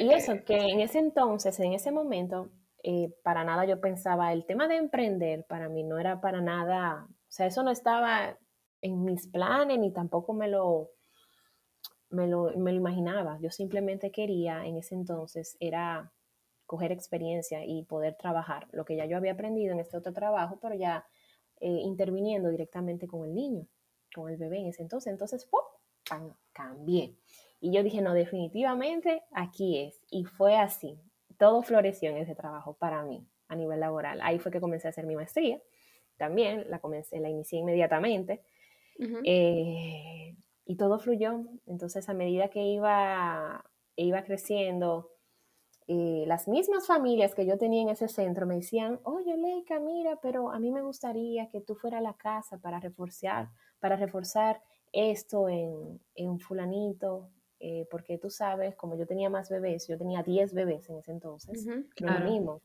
[0.00, 2.50] Y eso, que en ese entonces, en ese momento,
[2.82, 7.06] eh, para nada yo pensaba, el tema de emprender para mí no era para nada,
[7.08, 8.38] o sea, eso no estaba
[8.82, 10.90] en mis planes ni tampoco me lo,
[12.08, 13.38] me lo, me lo imaginaba.
[13.40, 16.12] Yo simplemente quería en ese entonces era
[16.66, 20.58] coger experiencia y poder trabajar lo que ya yo había aprendido en este otro trabajo,
[20.62, 21.04] pero ya
[21.60, 23.66] eh, interviniendo directamente con el niño,
[24.14, 25.12] con el bebé en ese entonces.
[25.12, 25.60] Entonces, ¡pum!
[26.52, 27.16] cambié.
[27.60, 30.00] Y yo dije, no, definitivamente aquí es.
[30.10, 30.98] Y fue así.
[31.38, 34.20] Todo floreció en ese trabajo para mí a nivel laboral.
[34.22, 35.60] Ahí fue que comencé a hacer mi maestría.
[36.16, 38.42] También la comencé, la inicié inmediatamente.
[40.64, 41.44] y todo fluyó.
[41.66, 43.64] Entonces, a medida que iba,
[43.96, 45.10] iba creciendo,
[45.88, 50.20] eh, las mismas familias que yo tenía en ese centro me decían, oye, Leica, mira,
[50.22, 53.48] pero a mí me gustaría que tú fueras a la casa para reforzar,
[53.80, 57.30] para reforzar esto en, en fulanito,
[57.62, 61.12] eh, porque tú sabes, como yo tenía más bebés, yo tenía 10 bebés en ese
[61.12, 61.66] entonces,
[61.98, 62.62] lo mismo.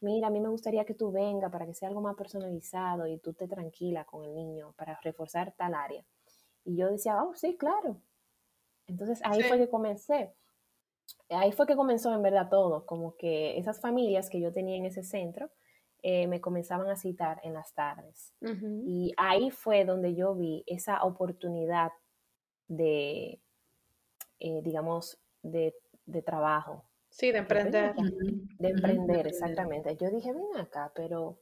[0.00, 3.18] Mira, a mí me gustaría que tú vengas para que sea algo más personalizado y
[3.18, 6.02] tú te tranquila con el niño para reforzar tal área.
[6.64, 8.00] Y yo decía, oh, sí, claro.
[8.86, 10.32] Entonces ahí fue que comencé.
[11.28, 14.86] Ahí fue que comenzó en verdad todo, como que esas familias que yo tenía en
[14.86, 15.50] ese centro
[16.02, 18.32] eh, me comenzaban a citar en las tardes.
[18.86, 21.90] Y ahí fue donde yo vi esa oportunidad
[22.68, 23.42] de,
[24.40, 25.74] eh, digamos, de,
[26.06, 26.84] de, trabajo.
[27.10, 27.94] Sí, de emprender.
[28.58, 29.96] De emprender, exactamente.
[29.96, 31.38] Yo dije, ven acá, pero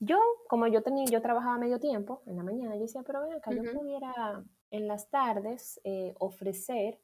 [0.00, 3.32] yo, como yo tenía, yo trabajaba medio tiempo en la mañana, yo decía, pero ven
[3.34, 7.00] acá, yo pudiera en las tardes eh, ofrecer,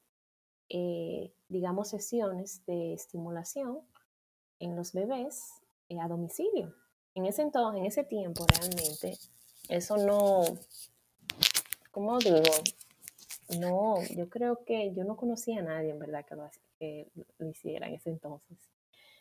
[0.68, 3.80] eh, digamos, sesiones de estimulación
[4.58, 6.74] en los bebés eh, a domicilio.
[7.14, 9.18] En ese entonces, en ese tiempo realmente,
[9.68, 10.42] eso no,
[11.90, 12.42] ¿cómo digo?
[13.58, 17.08] No, yo creo que yo no conocía a nadie en verdad que lo, que
[17.38, 18.56] lo hiciera en ese entonces.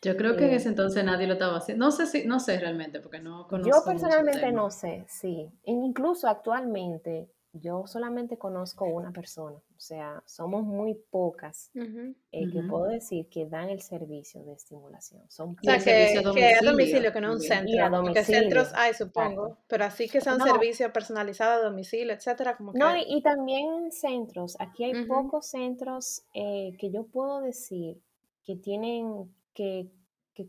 [0.02, 1.84] Yo creo que en ese entonces nadie lo estaba haciendo.
[1.84, 3.70] No sé si, no sé realmente, porque no conozco.
[3.70, 5.50] Yo personalmente no sé, sí.
[5.64, 12.84] Incluso actualmente yo solamente conozco una persona, o sea, somos muy pocas eh, que puedo
[12.84, 15.22] decir que dan el servicio de estimulación.
[15.28, 18.02] Son o sea, que, a domicilio, que a domicilio, que no un centro.
[18.02, 22.56] Porque centros hay, supongo, pero así que sea un servicio personalizado a domicilio, etcétera.
[22.56, 24.56] Como No, y, también centros.
[24.60, 28.00] Aquí hay pocos centros eh, que yo puedo decir
[28.44, 29.88] que tienen que,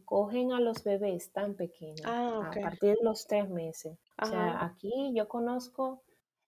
[0.06, 3.98] cogen a los bebés tan pequeños, ah, a partir de los tres meses.
[4.22, 6.02] O sea, aquí yo conozco,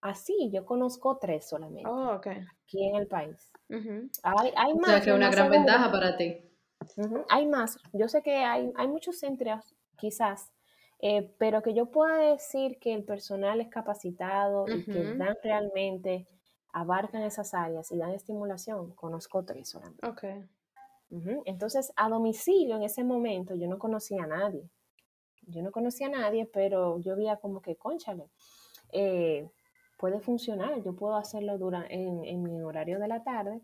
[0.04, 1.89] así, yo conozco tres solamente.
[1.89, 3.52] Oh, aquí en el país.
[4.24, 4.89] hay, hay, más.
[4.89, 6.42] O sea, que es una gran ventaja para ti.
[7.30, 7.78] Hay más.
[7.94, 10.52] Yo sé que hay, hay muchos centros, quizás,
[11.00, 16.28] eh, pero que yo pueda decir que el personal es capacitado y que dan realmente,
[16.74, 20.08] abarcan esas áreas y dan estimulación, conozco tres solamente.
[20.08, 20.46] Okay.
[21.46, 24.68] Entonces, a domicilio en ese momento yo no conocía a nadie.
[25.46, 28.30] Yo no conocía a nadie, pero yo veía como que, conchale,
[28.92, 29.48] eh,
[30.04, 33.62] puede funcionar, yo puedo hacerlo durante, en, mi horario de la tarde,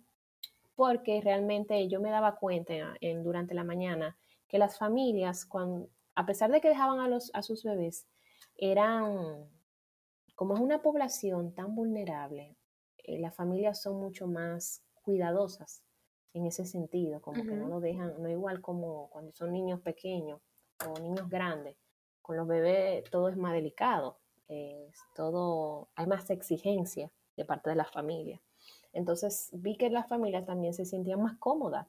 [0.74, 6.26] porque realmente yo me daba cuenta en, durante la mañana que las familias, cuando, a
[6.26, 8.08] pesar de que dejaban a, los, a sus bebés,
[8.56, 9.50] eran,
[10.34, 12.56] como es una población tan vulnerable,
[13.00, 15.84] eh, las familias son mucho más cuidadosas
[16.34, 20.40] en ese sentido, como que no lo dejan, no igual como cuando son niños pequeños
[20.88, 21.76] o niños grandes,
[22.22, 27.76] con los bebés todo es más delicado, es todo, hay más exigencia de parte de
[27.76, 28.42] la familia.
[28.92, 31.88] Entonces vi que las familias también se sentían más cómodas,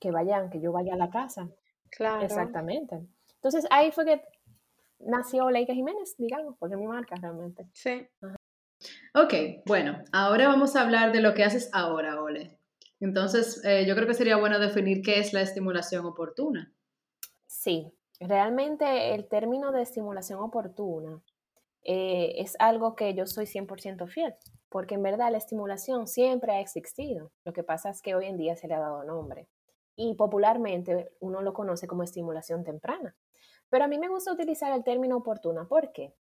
[0.00, 1.48] que vayan, que yo vaya a la casa.
[1.90, 2.22] Claro.
[2.22, 3.06] Exactamente.
[3.36, 4.22] Entonces ahí fue que
[4.98, 7.66] nació Leica Jiménez, digamos, porque es mi marca realmente.
[7.72, 8.06] Sí.
[9.14, 12.58] Ok, bueno, ahora vamos a hablar de lo que haces ahora, Ole.
[13.00, 16.72] Entonces, eh, yo creo que sería bueno definir qué es la estimulación oportuna.
[17.46, 21.22] Sí, realmente el término de estimulación oportuna
[21.88, 24.34] eh, es algo que yo soy 100% fiel,
[24.68, 27.30] porque en verdad la estimulación siempre ha existido.
[27.44, 29.46] Lo que pasa es que hoy en día se le ha dado nombre
[29.94, 33.14] y popularmente uno lo conoce como estimulación temprana.
[33.70, 35.68] Pero a mí me gusta utilizar el término oportuna.
[35.68, 36.12] ¿Por qué?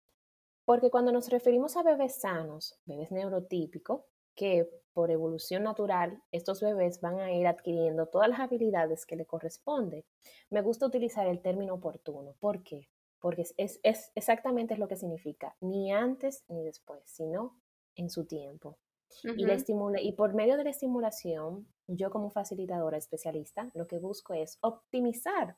[0.66, 4.02] Porque cuando nos referimos a bebés sanos, bebés neurotípicos,
[4.36, 9.26] que por evolución natural estos bebés van a ir adquiriendo todas las habilidades que le
[9.26, 10.06] corresponden.
[10.52, 12.36] Me gusta utilizar el término oportuno.
[12.40, 12.88] ¿Por qué?
[13.26, 13.80] Porque es,
[14.14, 17.60] exactamente lo que significa, ni antes ni después, sino
[17.96, 18.78] en su tiempo.
[19.24, 19.58] y, la
[20.00, 25.58] y por medio de la estimulación, yo como facilitadora especialista, lo que busco es optimizar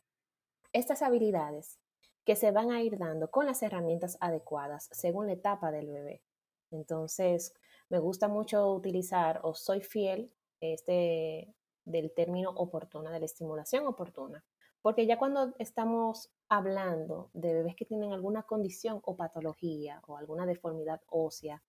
[0.72, 1.78] estas habilidades
[2.24, 6.24] que se van a ir dando con las herramientas adecuadas según la etapa del bebé.
[6.72, 7.54] Entonces,
[7.90, 11.54] me gusta mucho utilizar o soy fiel este,
[11.84, 14.46] del término oportuna, de la estimulación oportuna.
[14.82, 20.46] Porque ya cuando estamos hablando de bebés que tienen alguna condición o patología o alguna
[20.46, 21.62] deformidad ósea,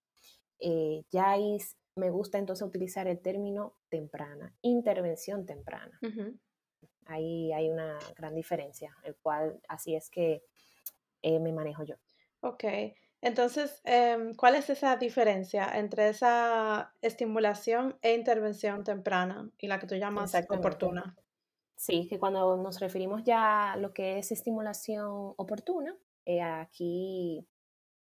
[0.60, 1.36] eh, ya
[1.96, 5.98] me gusta entonces utilizar el término temprana, intervención temprana.
[7.06, 10.44] Ahí hay una gran diferencia, el cual así es que
[11.22, 11.96] eh, me manejo yo.
[12.40, 12.64] Ok.
[13.20, 19.88] Entonces, em, ¿cuál es esa diferencia entre esa estimulación e intervención temprana y la que
[19.88, 21.16] tú llamas oportuna?
[21.78, 27.46] Sí, que cuando nos referimos ya a lo que es estimulación oportuna, eh, aquí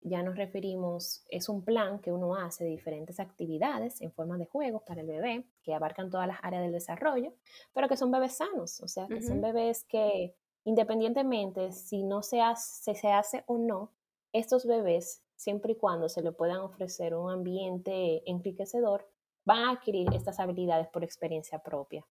[0.00, 4.46] ya nos referimos, es un plan que uno hace de diferentes actividades en forma de
[4.46, 7.32] juegos para el bebé, que abarcan todas las áreas del desarrollo,
[7.72, 12.40] pero que son bebés sanos, o sea, que son bebés que independientemente si no se
[12.40, 13.92] hace, se hace o no,
[14.32, 19.08] estos bebés, siempre y cuando se le puedan ofrecer un ambiente enriquecedor,
[19.44, 22.04] van a adquirir estas habilidades por experiencia propia.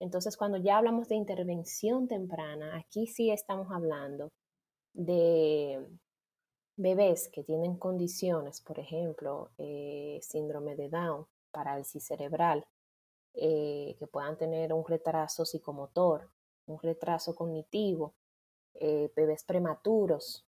[0.00, 4.30] Entonces, cuando ya hablamos de intervención temprana, aquí sí estamos hablando
[4.92, 5.84] de
[6.76, 12.64] bebés que tienen condiciones, por ejemplo, eh, síndrome de Down, parálisis cerebral,
[13.34, 16.30] eh, que puedan tener un retraso psicomotor,
[16.66, 18.14] un retraso cognitivo,
[18.74, 20.44] eh, bebés prematuros,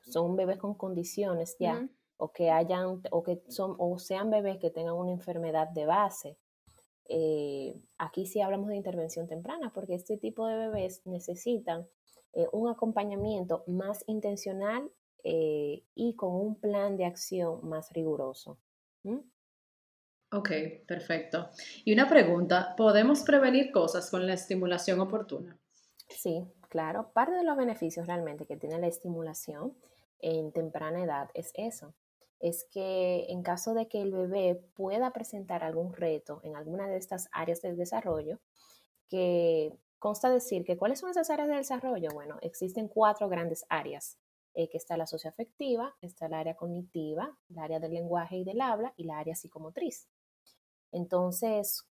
[0.00, 4.70] son bebés con condiciones ya, o que hayan, o que son, o sean bebés que
[4.70, 6.38] tengan una enfermedad de base.
[7.98, 11.86] Aquí sí hablamos de intervención temprana, porque este tipo de bebés necesitan
[12.34, 14.90] eh, un acompañamiento más intencional
[15.22, 18.58] eh, y con un plan de acción más riguroso.
[20.32, 20.50] Ok,
[20.86, 21.50] perfecto.
[21.84, 25.56] Y una pregunta, ¿podemos prevenir cosas con la estimulación oportuna?
[26.08, 27.12] Sí, claro.
[27.12, 29.76] Parte de los beneficios realmente que tiene la estimulación
[30.18, 31.94] en temprana edad es eso.
[32.44, 36.98] Es que en caso de que el bebé pueda presentar algún reto en alguna de
[36.98, 38.38] estas áreas del desarrollo,
[39.08, 42.10] que consta decir que cuáles son esas áreas de desarrollo.
[42.12, 44.18] Bueno, existen cuatro grandes áreas,
[44.52, 48.60] eh, que está la socioafectiva, está el área cognitiva, el área del lenguaje y del
[48.60, 50.06] habla y la área psicomotriz.
[50.92, 51.88] Entonces,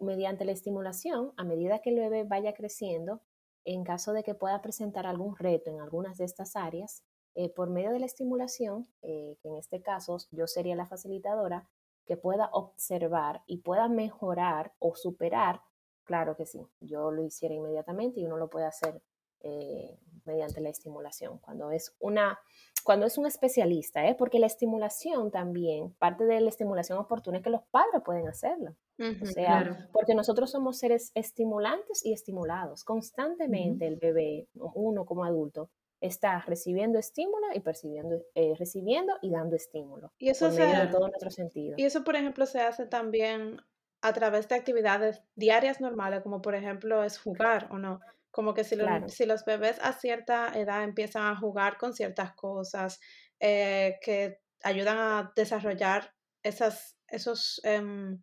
[0.00, 3.20] mediante la estimulación, a medida que el bebé vaya creciendo,
[3.66, 7.04] en caso de que pueda presentar algún reto en algunas de estas áreas,
[7.36, 11.68] eh, por medio de la estimulación, eh, que en este caso yo sería la facilitadora,
[12.04, 15.60] que pueda observar y pueda mejorar o superar
[16.06, 19.02] Claro que sí, yo lo hiciera inmediatamente y uno lo puede hacer
[19.40, 21.38] eh, mediante la estimulación.
[21.38, 22.38] Cuando es una,
[22.84, 24.14] cuando es un especialista, ¿eh?
[24.16, 28.76] porque la estimulación también, parte de la estimulación oportuna es que los padres pueden hacerlo.
[29.20, 32.84] o sea, porque nosotros somos seres estimulantes y estimulados.
[32.84, 39.56] Constantemente el bebé, uno como adulto, está recibiendo estímulo y percibiendo, eh, recibiendo y dando
[39.56, 40.12] estímulo.
[40.18, 41.74] Y eso se, de todo nuestro sentido.
[41.76, 43.60] Y eso, por ejemplo, se hace también
[44.02, 48.00] a través de actividades diarias normales, como por ejemplo es jugar o no.
[48.30, 48.76] Como que si,
[49.08, 53.00] si los bebés a cierta edad empiezan a jugar con ciertas cosas
[53.40, 58.20] eh, que ayudan a desarrollar esas, esos, em,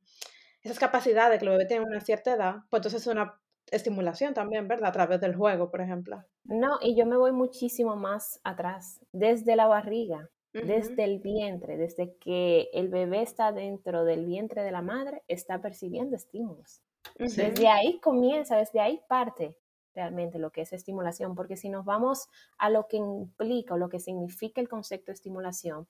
[0.61, 3.39] esas capacidades que los bebés tienen a una cierta edad, pues entonces es una
[3.71, 4.89] estimulación también, ¿verdad?
[4.89, 6.23] A través del juego, por ejemplo.
[6.45, 12.15] No, y yo me voy muchísimo más atrás, desde la barriga desde el vientre, desde
[12.17, 16.81] que el bebé está dentro del vientre de la madre, está percibiendo estímulos.
[17.17, 19.57] Desde ahí comienza, desde ahí parte
[19.95, 22.27] realmente lo que es estimulación, porque si nos vamos
[22.57, 25.87] a lo que implica o lo que significa el concepto de estimulación,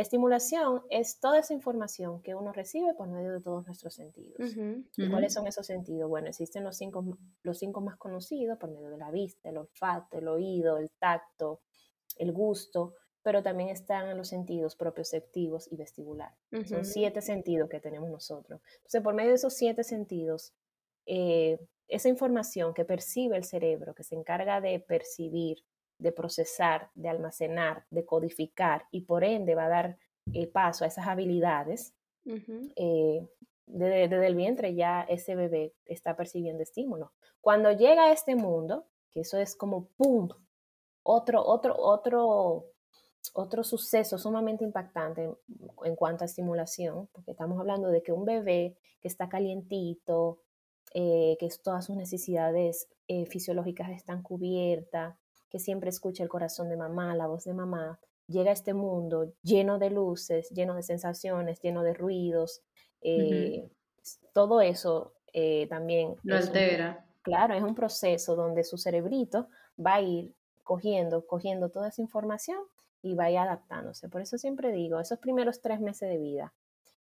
[0.00, 4.56] la estimulación es toda esa información que uno recibe por medio de todos nuestros sentidos.
[4.96, 6.08] ¿Y cuáles son esos sentidos?
[6.08, 10.16] Bueno, existen los cinco, los cinco más conocidos por medio de la vista, el olfato,
[10.16, 11.60] el oído, el tacto,
[12.16, 16.34] el gusto, pero también están los sentidos propioceptivos y vestibular.
[16.64, 18.62] Son siete sentidos que tenemos nosotros.
[18.76, 20.54] Entonces, por medio de esos siete sentidos,
[21.04, 21.58] eh,
[21.88, 25.58] esa información que percibe el cerebro, que se encarga de percibir,
[26.00, 29.98] de procesar, de almacenar, de codificar y por ende va a dar
[30.32, 31.94] eh, paso a esas habilidades,
[32.76, 33.26] eh,
[33.66, 37.12] desde, el vientre ya ese bebé está percibiendo estímulo.
[37.40, 40.28] Cuando llega a este mundo, que eso es como ¡pum!
[41.02, 42.66] Otro, otro, otro
[43.34, 45.30] otro suceso sumamente impactante
[45.84, 50.40] en cuanto a estimulación, porque estamos hablando de que un bebé que está calientito,
[50.94, 55.16] eh, que todas sus necesidades eh, fisiológicas están cubiertas,
[55.50, 59.32] que siempre escucha el corazón de mamá, la voz de mamá, llega a este mundo
[59.42, 62.62] lleno de luces, lleno de sensaciones, lleno de ruidos,
[63.02, 63.68] eh,
[64.32, 65.12] todo eso
[65.68, 66.16] también...
[66.22, 67.06] Lo altera.
[67.22, 70.34] claro, es un proceso donde su cerebrito va a ir
[70.70, 72.58] cogiendo, cogiendo toda esa información
[73.02, 74.08] y vaya adaptándose.
[74.08, 76.54] Por eso siempre digo, esos primeros tres meses de vida,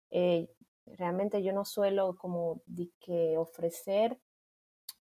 [0.09, 0.49] eh,
[0.85, 2.61] realmente yo no suelo como
[2.99, 4.17] que ofrecer,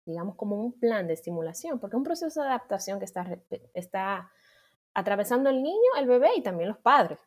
[0.07, 3.39] digamos, como un plan de estimulación, porque es un proceso de adaptación que está,
[3.73, 4.31] está
[4.93, 7.19] atravesando el niño, el bebé y también los padres.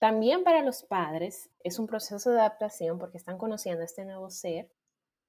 [0.00, 4.30] También para los padres es un proceso de adaptación porque están conociendo a este nuevo
[4.30, 4.70] ser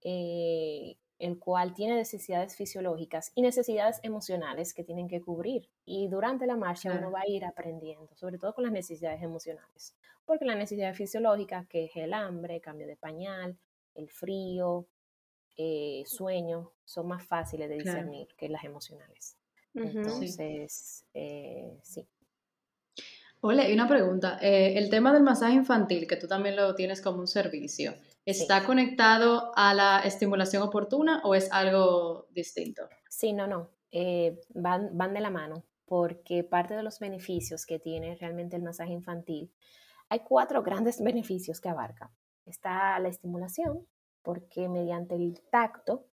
[0.03, 5.69] eh, el cual tiene necesidades fisiológicas y necesidades emocionales que tienen que cubrir.
[5.83, 9.95] Y durante la marcha uno va a ir aprendiendo, sobre todo con las necesidades emocionales,
[10.25, 13.57] porque la necesidad fisiológica, que es el hambre, cambio de pañal,
[13.95, 14.87] el frío,
[15.57, 19.37] eh, sueño, son más fáciles de discernir que las emocionales.
[19.75, 22.07] Entonces, eh, sí.
[23.41, 24.39] Hola, y una pregunta.
[24.41, 27.93] Eh, el tema del masaje infantil, que tú también lo tienes como un servicio,
[28.25, 32.89] ¿está conectado a la estimulación oportuna o es algo distinto?
[33.07, 33.69] Sí, no, no.
[33.91, 38.63] Eh, van, van de la mano, porque parte de los beneficios que tiene realmente el
[38.63, 39.53] masaje infantil,
[40.09, 42.11] hay cuatro grandes beneficios que abarca.
[42.47, 43.85] Está la estimulación,
[44.23, 46.07] porque mediante el tacto,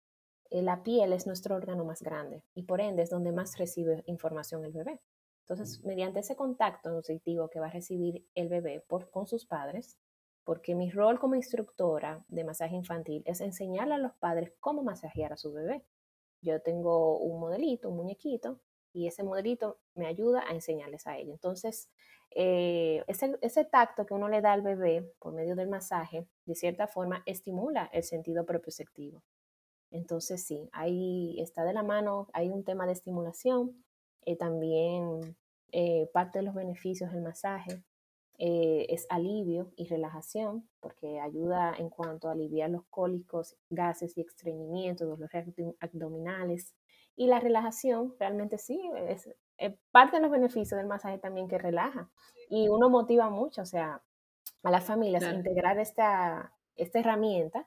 [0.50, 4.64] la piel es nuestro órgano más grande y por ende es donde más recibe información
[4.64, 5.00] el bebé.
[5.48, 9.96] Entonces, mediante ese contacto nutritivo que va a recibir el bebé por, con sus padres,
[10.42, 15.32] porque mi rol como instructora de masaje infantil es enseñarle a los padres cómo masajear
[15.32, 15.84] a su bebé.
[16.42, 18.58] Yo tengo un modelito, un muñequito,
[18.92, 21.34] y ese modelito me ayuda a enseñarles a ellos.
[21.34, 21.90] Entonces,
[22.30, 26.54] eh, ese, ese, tacto que uno le da al bebé por medio del masaje, de
[26.54, 29.22] cierta forma, estimula el sentido propioceptivo.
[29.96, 33.82] Entonces, sí, ahí está de la mano, hay un tema de estimulación,
[34.26, 35.36] eh, también
[35.72, 37.82] eh, parte de los beneficios del masaje
[38.38, 44.20] eh, es alivio y relajación, porque ayuda en cuanto a aliviar los cólicos, gases y
[44.20, 45.46] estreñimiento, dolores
[45.80, 46.74] abdominales.
[47.16, 48.78] Y la relajación, realmente sí,
[49.08, 49.30] es,
[49.90, 52.10] parte de los beneficios del masaje también que relaja.
[52.50, 54.02] Y uno motiva mucho, o sea,
[54.62, 57.66] a las familias a integrar esta, esta herramienta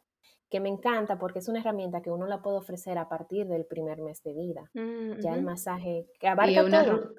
[0.50, 3.66] que me encanta porque es una herramienta que uno la puede ofrecer a partir del
[3.66, 4.70] primer mes de vida.
[4.74, 7.14] Mm, ya el masaje que abarca una, todo.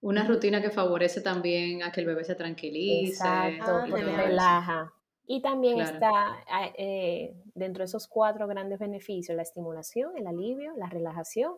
[0.00, 3.12] Una rutina que favorece también a que el bebé se tranquilice.
[3.12, 4.92] Exacto, ah, porque relaja.
[5.26, 6.44] Y también está
[6.76, 11.54] eh, dentro de esos cuatro grandes beneficios la estimulación, el alivio, la relajación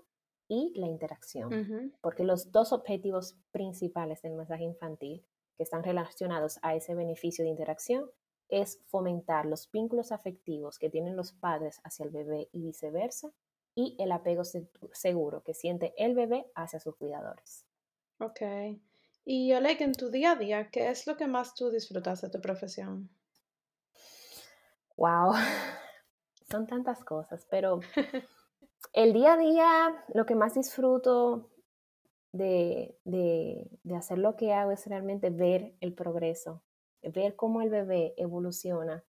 [0.47, 1.93] y la interacción.
[2.03, 5.25] Porque los dos objetivos principales del masaje infantil
[5.57, 8.11] que están relacionados a ese beneficio de interacción
[8.49, 13.33] es fomentar los vínculos afectivos que tienen los padres hacia el bebé y viceversa,
[13.75, 14.43] y el apego
[14.93, 17.67] seguro que siente el bebé hacia sus cuidadores.
[18.21, 18.41] Ok.
[19.25, 22.31] Y Oleg, en tu día a día, ¿qué es lo que más tú disfrutas de
[22.31, 23.11] tu profesión?
[24.97, 25.33] Wow,
[26.51, 27.81] son tantas cosas, pero
[28.93, 31.51] el día a día, lo que más disfruto
[32.33, 36.63] de, de, de hacer lo que hago es realmente ver el progreso
[37.13, 39.05] ver cómo el bebé evoluciona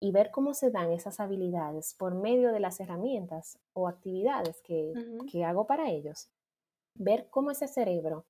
[0.00, 4.94] y ver cómo se dan esas habilidades por medio de las herramientas o actividades que,
[5.44, 6.30] hago para ellos.
[6.94, 8.24] Ver cómo ese cerebro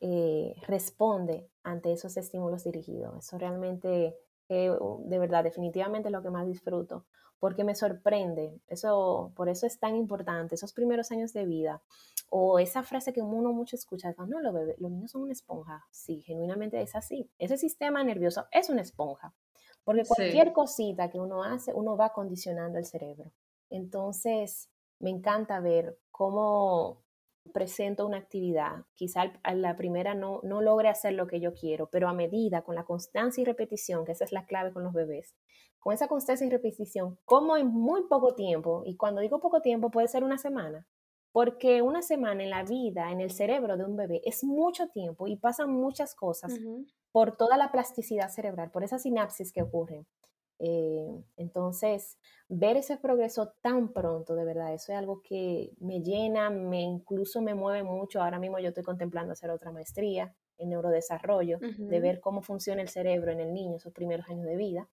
[0.00, 3.26] eh, responde ante esos estímulos dirigidos.
[3.26, 4.16] Eso realmente,
[4.48, 7.04] de verdad, definitivamente es lo que más disfruto,
[7.38, 8.58] porque me sorprende.
[8.66, 11.82] Eso, por eso es tan importante, esos primeros años de vida.
[12.34, 15.86] O esa frase que uno mucho escucha, no, los, bebés, los niños son una esponja.
[15.90, 17.30] Sí, genuinamente es así.
[17.38, 19.34] Ese sistema nervioso es una esponja.
[19.84, 23.32] Porque cualquier cosita que uno hace, uno va condicionando el cerebro.
[23.68, 27.02] Entonces, me encanta ver cómo
[27.52, 28.86] presento una actividad.
[28.94, 32.62] Quizá a la primera no, no logre hacer lo que yo quiero, pero a medida,
[32.62, 35.36] con la constancia y repetición, que esa es la clave con los bebés,
[35.80, 39.90] con esa constancia y repetición, como en muy poco tiempo, y cuando digo poco tiempo
[39.90, 40.86] puede ser una semana,
[41.32, 45.26] porque una semana en la vida, en el cerebro de un bebé, es mucho tiempo
[45.26, 46.52] y pasan muchas cosas
[47.10, 50.06] por toda la plasticidad cerebral, por esas sinapsis que ocurren.
[50.58, 52.18] Eh, entonces,
[52.48, 57.42] ver ese progreso tan pronto, de verdad, eso es algo que me llena, me incluso
[57.42, 58.22] me mueve mucho.
[58.22, 62.88] Ahora mismo yo estoy contemplando hacer otra maestría en neurodesarrollo, de ver cómo funciona el
[62.88, 64.88] cerebro en el niño esos primeros años de vida.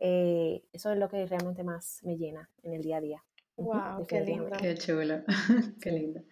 [0.00, 3.24] Eh, eso es lo que realmente más me llena en el día a día.
[3.60, 4.56] Wow, qué lindo.
[4.58, 5.22] Qué chulo,
[5.82, 6.22] qué lindo.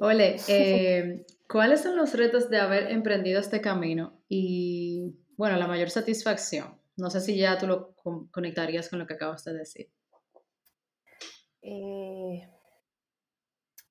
[0.00, 5.90] Ole, eh, ¿cuáles son los retos de haber emprendido este camino y, bueno, la mayor
[5.90, 6.78] satisfacción?
[6.96, 7.94] No sé si ya tú lo
[8.30, 9.90] conectarías con lo que acabas de decir.
[11.62, 12.48] Eh,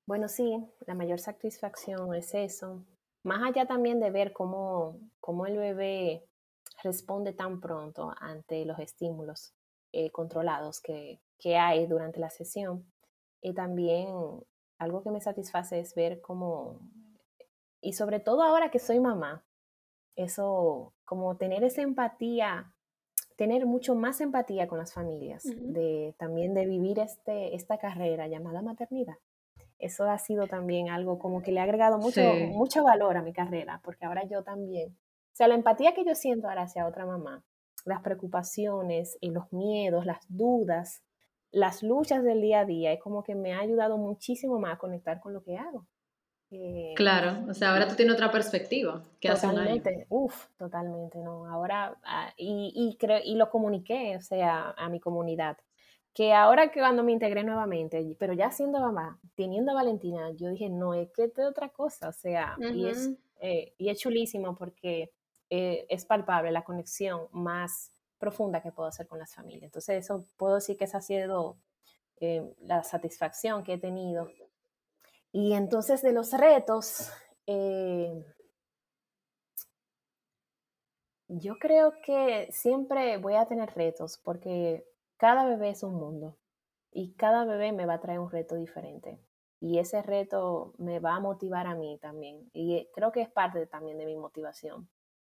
[0.06, 0.56] bueno, sí,
[0.86, 2.86] la mayor satisfacción es eso.
[3.22, 6.24] Más allá también de ver cómo, cómo el bebé
[6.82, 9.52] responde tan pronto ante los estímulos
[9.92, 12.86] eh, controlados que, que hay durante la sesión.
[13.42, 14.08] Y también
[14.78, 16.80] algo que me satisface es ver cómo,
[17.80, 19.44] y sobre todo ahora que soy mamá,
[20.14, 22.72] eso, como tener esa empatía,
[23.36, 28.62] tener mucho más empatía con las familias, de también de vivir este, esta carrera llamada
[28.62, 29.16] maternidad.
[29.78, 32.20] Eso ha sido también algo como que le ha agregado mucho,
[32.50, 36.14] mucho valor a mi carrera, porque ahora yo también, o sea, la empatía que yo
[36.14, 37.42] siento ahora hacia otra mamá,
[37.84, 41.02] las preocupaciones, y los miedos, las dudas,
[41.52, 44.78] las luchas del día a día es como que me ha ayudado muchísimo más a
[44.78, 45.86] conectar con lo que hago.
[46.50, 51.46] Eh, claro, o sea, ahora tú tienes otra perspectiva que totalmente, hace uf, totalmente, ¿no?
[51.46, 55.56] Ahora, ah, y, y, y lo comuniqué, o sea, a mi comunidad,
[56.12, 60.50] que ahora que cuando me integré nuevamente, pero ya siendo mamá, teniendo a Valentina, yo
[60.50, 64.54] dije, no, es que es otra cosa, o sea, y es, eh, y es chulísimo
[64.54, 65.10] porque
[65.48, 67.92] eh, es palpable la conexión más
[68.22, 69.64] profunda que puedo hacer con las familias.
[69.64, 71.56] Entonces, eso puedo decir que esa ha sido
[72.20, 74.28] eh, la satisfacción que he tenido.
[75.32, 77.10] Y entonces, de los retos,
[81.26, 86.38] yo creo que siempre voy a tener retos porque cada bebé es un mundo
[86.92, 89.18] y cada bebé me va a traer un reto diferente.
[89.58, 92.48] Y ese reto me va a motivar a mí también.
[92.52, 94.88] Y creo que es parte también de mi motivación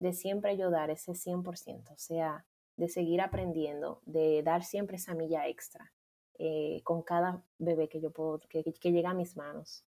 [0.01, 2.45] de siempre ayudar ese 100%, o sea,
[2.77, 5.93] de seguir aprendiendo, de dar siempre esa milla extra
[6.39, 9.85] eh, con cada bebé que yo puedo, que, llega a mis manos.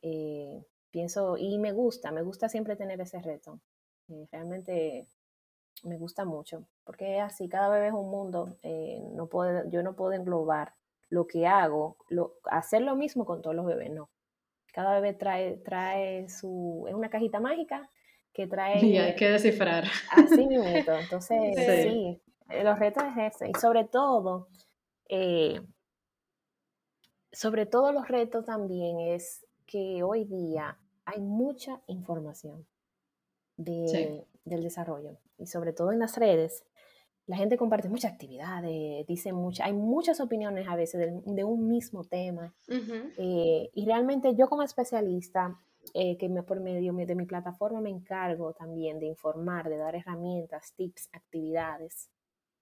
[0.00, 3.60] Eh, pienso, y me gusta, me gusta siempre tener ese reto.
[4.08, 5.06] Eh, realmente
[5.84, 8.56] me gusta mucho, porque así, cada bebé es un mundo,
[9.14, 10.74] no puedo, yo no puedo englobar
[11.08, 14.08] lo que hago, lo, hacer lo mismo con todos los bebés, no.
[14.72, 17.90] Cada bebé trae, trae su, es una cajita mágica
[18.32, 18.84] que trae...
[18.84, 19.84] Y hay que descifrar.
[20.10, 20.64] Así mismo.
[20.64, 22.20] Entonces, sí.
[22.62, 23.50] los retos es ese.
[23.50, 24.48] Y sobre todo,
[25.08, 25.60] eh,
[27.32, 32.66] sobre todo los retos también es que hoy día hay mucha información
[33.56, 35.18] de, del desarrollo.
[35.38, 36.64] Y sobre todo en las redes,
[37.26, 42.04] la gente comparte muchas actividades, dice muchas, hay muchas opiniones a veces de, un mismo
[42.04, 42.54] tema.
[42.68, 45.58] Eh, y realmente yo como especialista
[45.94, 49.94] eh, que me, por medio de mi plataforma me encargo también de informar, de dar
[49.94, 52.08] herramientas, tips, actividades.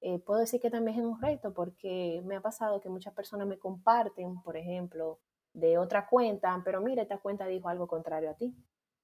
[0.00, 3.46] Eh, puedo decir que también es un reto porque me ha pasado que muchas personas
[3.46, 5.20] me comparten, por ejemplo,
[5.52, 8.54] de otra cuenta, pero mira, esta cuenta dijo algo contrario a ti.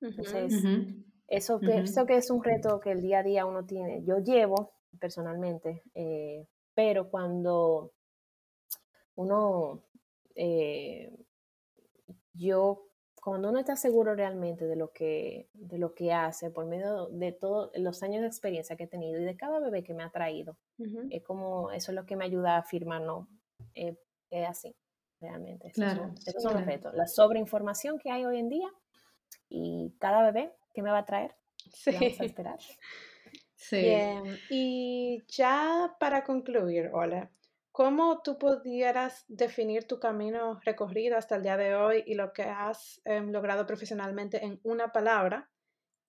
[0.00, 0.64] Entonces,
[1.28, 4.72] eso, eso que es un reto que el día a día uno tiene, yo llevo
[4.98, 7.92] personalmente, eh, pero cuando
[9.14, 9.82] uno,
[12.34, 12.85] yo
[13.26, 17.32] cuando uno está seguro realmente de lo que, de lo que hace por medio de
[17.32, 20.10] todos los años de experiencia que he tenido y de cada bebé que me ha
[20.10, 20.56] traído,
[21.10, 23.28] es como eso es lo que me ayuda a afirmar, no,
[23.74, 23.96] es
[24.48, 24.76] así,
[25.20, 25.72] realmente.
[25.72, 26.94] Claro, esos son, los retos.
[26.94, 28.68] La sobreinformación que hay hoy en día
[29.48, 31.34] y cada bebé que me va a traer,
[31.74, 31.90] sí.
[31.92, 32.58] vamos a esperar.
[33.58, 33.78] Sí.
[33.78, 34.38] Bien.
[34.50, 37.30] Y ya para concluir, Hola,
[37.76, 42.44] ¿Cómo tú pudieras definir tu camino recorrido hasta el día de hoy y lo que
[42.44, 45.50] has em, logrado profesionalmente en una palabra?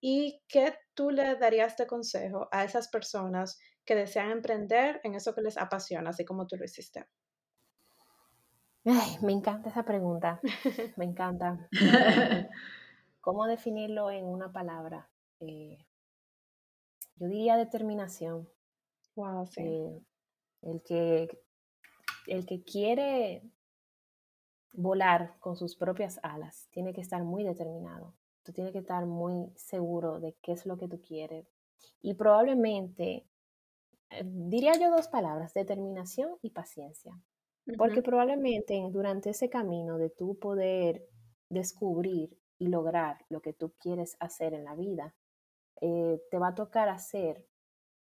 [0.00, 5.34] ¿Y qué tú le darías de consejo a esas personas que desean emprender en eso
[5.34, 7.06] que les apasiona, así como tú lo hiciste?
[8.86, 10.40] Ay, me encanta esa pregunta,
[10.96, 11.68] me encanta.
[13.20, 15.10] ¿Cómo definirlo en una palabra?
[15.40, 15.76] Eh,
[17.16, 18.48] yo diría determinación.
[19.16, 19.60] Wow, sí.
[19.60, 20.00] Eh,
[20.62, 21.28] el que
[22.28, 23.42] el que quiere
[24.72, 28.14] volar con sus propias alas tiene que estar muy determinado.
[28.42, 31.46] Tú tienes que estar muy seguro de qué es lo que tú quieres.
[32.00, 33.26] Y probablemente,
[34.10, 37.18] eh, diría yo dos palabras, determinación y paciencia.
[37.76, 41.06] Porque probablemente durante ese camino de tú poder
[41.50, 45.14] descubrir y lograr lo que tú quieres hacer en la vida,
[45.82, 47.46] eh, te va a tocar hacer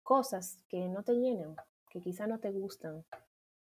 [0.01, 1.55] cosas que no te llenan,
[1.89, 3.03] que quizá no te gustan,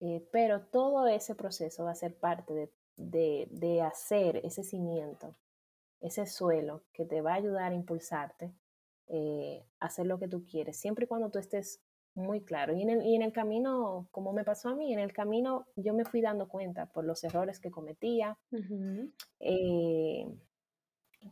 [0.01, 5.35] eh, pero todo ese proceso va a ser parte de, hacer ese cimiento,
[6.01, 8.51] ese suelo que te va a ayudar a impulsarte
[9.07, 11.81] eh, a hacer lo que tú quieres, siempre y cuando tú estés
[12.15, 12.73] muy claro.
[12.73, 15.67] Y en, el, y en el camino, como me pasó a mí, en el camino
[15.75, 18.37] yo me fui dando cuenta por los errores que cometía.
[19.39, 20.25] Eh,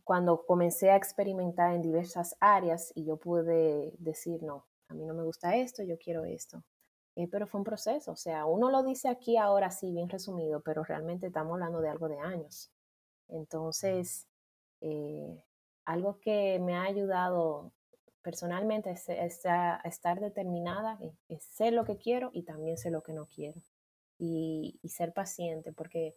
[0.04, 5.14] cuando comencé a experimentar en diversas áreas y yo pude decir, no, a mí no
[5.14, 6.64] me gusta esto, yo quiero esto.
[7.16, 10.62] Eh, pero fue un proceso, o sea, uno lo dice aquí ahora sí, bien resumido,
[10.62, 12.72] pero realmente estamos hablando de algo de años.
[13.28, 14.28] Entonces,
[14.82, 15.44] eh,
[15.86, 17.72] algo que me ha ayudado
[18.24, 20.98] personalmente es, estar determinada,
[21.30, 23.62] es, ser lo que quiero y también ser lo que no quiero.
[24.18, 26.16] Y, ser paciente, porque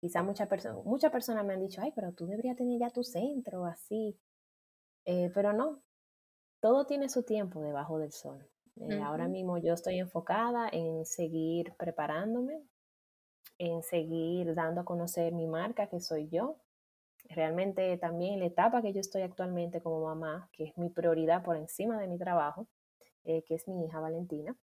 [0.00, 3.04] quizá muchas personas muchas personas me han dicho, ay, pero tú deberías tener ya tu
[3.04, 4.18] centro, así.
[5.06, 5.82] Eh, pero no,
[6.60, 8.48] todo tiene su tiempo debajo del sol.
[8.80, 12.60] Eh, ahora mismo yo estoy enfocada en seguir preparándome,
[13.58, 16.58] en seguir dando a conocer mi marca, que soy yo.
[17.30, 21.56] Realmente también la etapa que yo estoy actualmente como mamá, que es mi prioridad por
[21.56, 22.66] encima de mi trabajo,
[23.24, 24.56] eh, que es mi hija Valentina,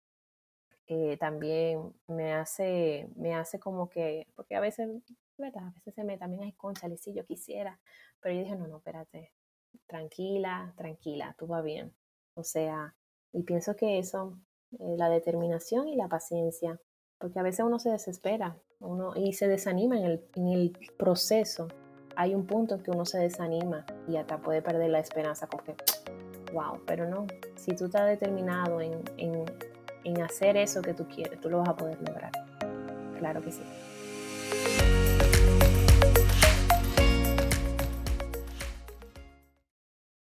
[0.86, 4.88] eh, también me hace, me hace como que, porque a veces,
[5.38, 5.68] ¿verdad?
[5.68, 7.80] A veces se me también hay concha, si yo quisiera,
[8.20, 9.32] pero yo dije, no, no, espérate,
[9.86, 11.94] tranquila, tranquila, tú va bien.
[12.34, 12.96] O sea,
[13.32, 14.38] y pienso que eso,
[14.72, 16.80] eh, la determinación y la paciencia,
[17.18, 21.68] porque a veces uno se desespera uno, y se desanima en el, en el proceso
[22.16, 25.64] hay un punto en que uno se desanima y hasta puede perder la esperanza, como
[25.64, 25.74] que,
[26.52, 27.26] wow, pero no,
[27.56, 29.44] si tú estás determinado en, en,
[30.04, 32.32] en hacer eso que tú quieres, tú lo vas a poder lograr.
[33.18, 33.62] Claro que sí.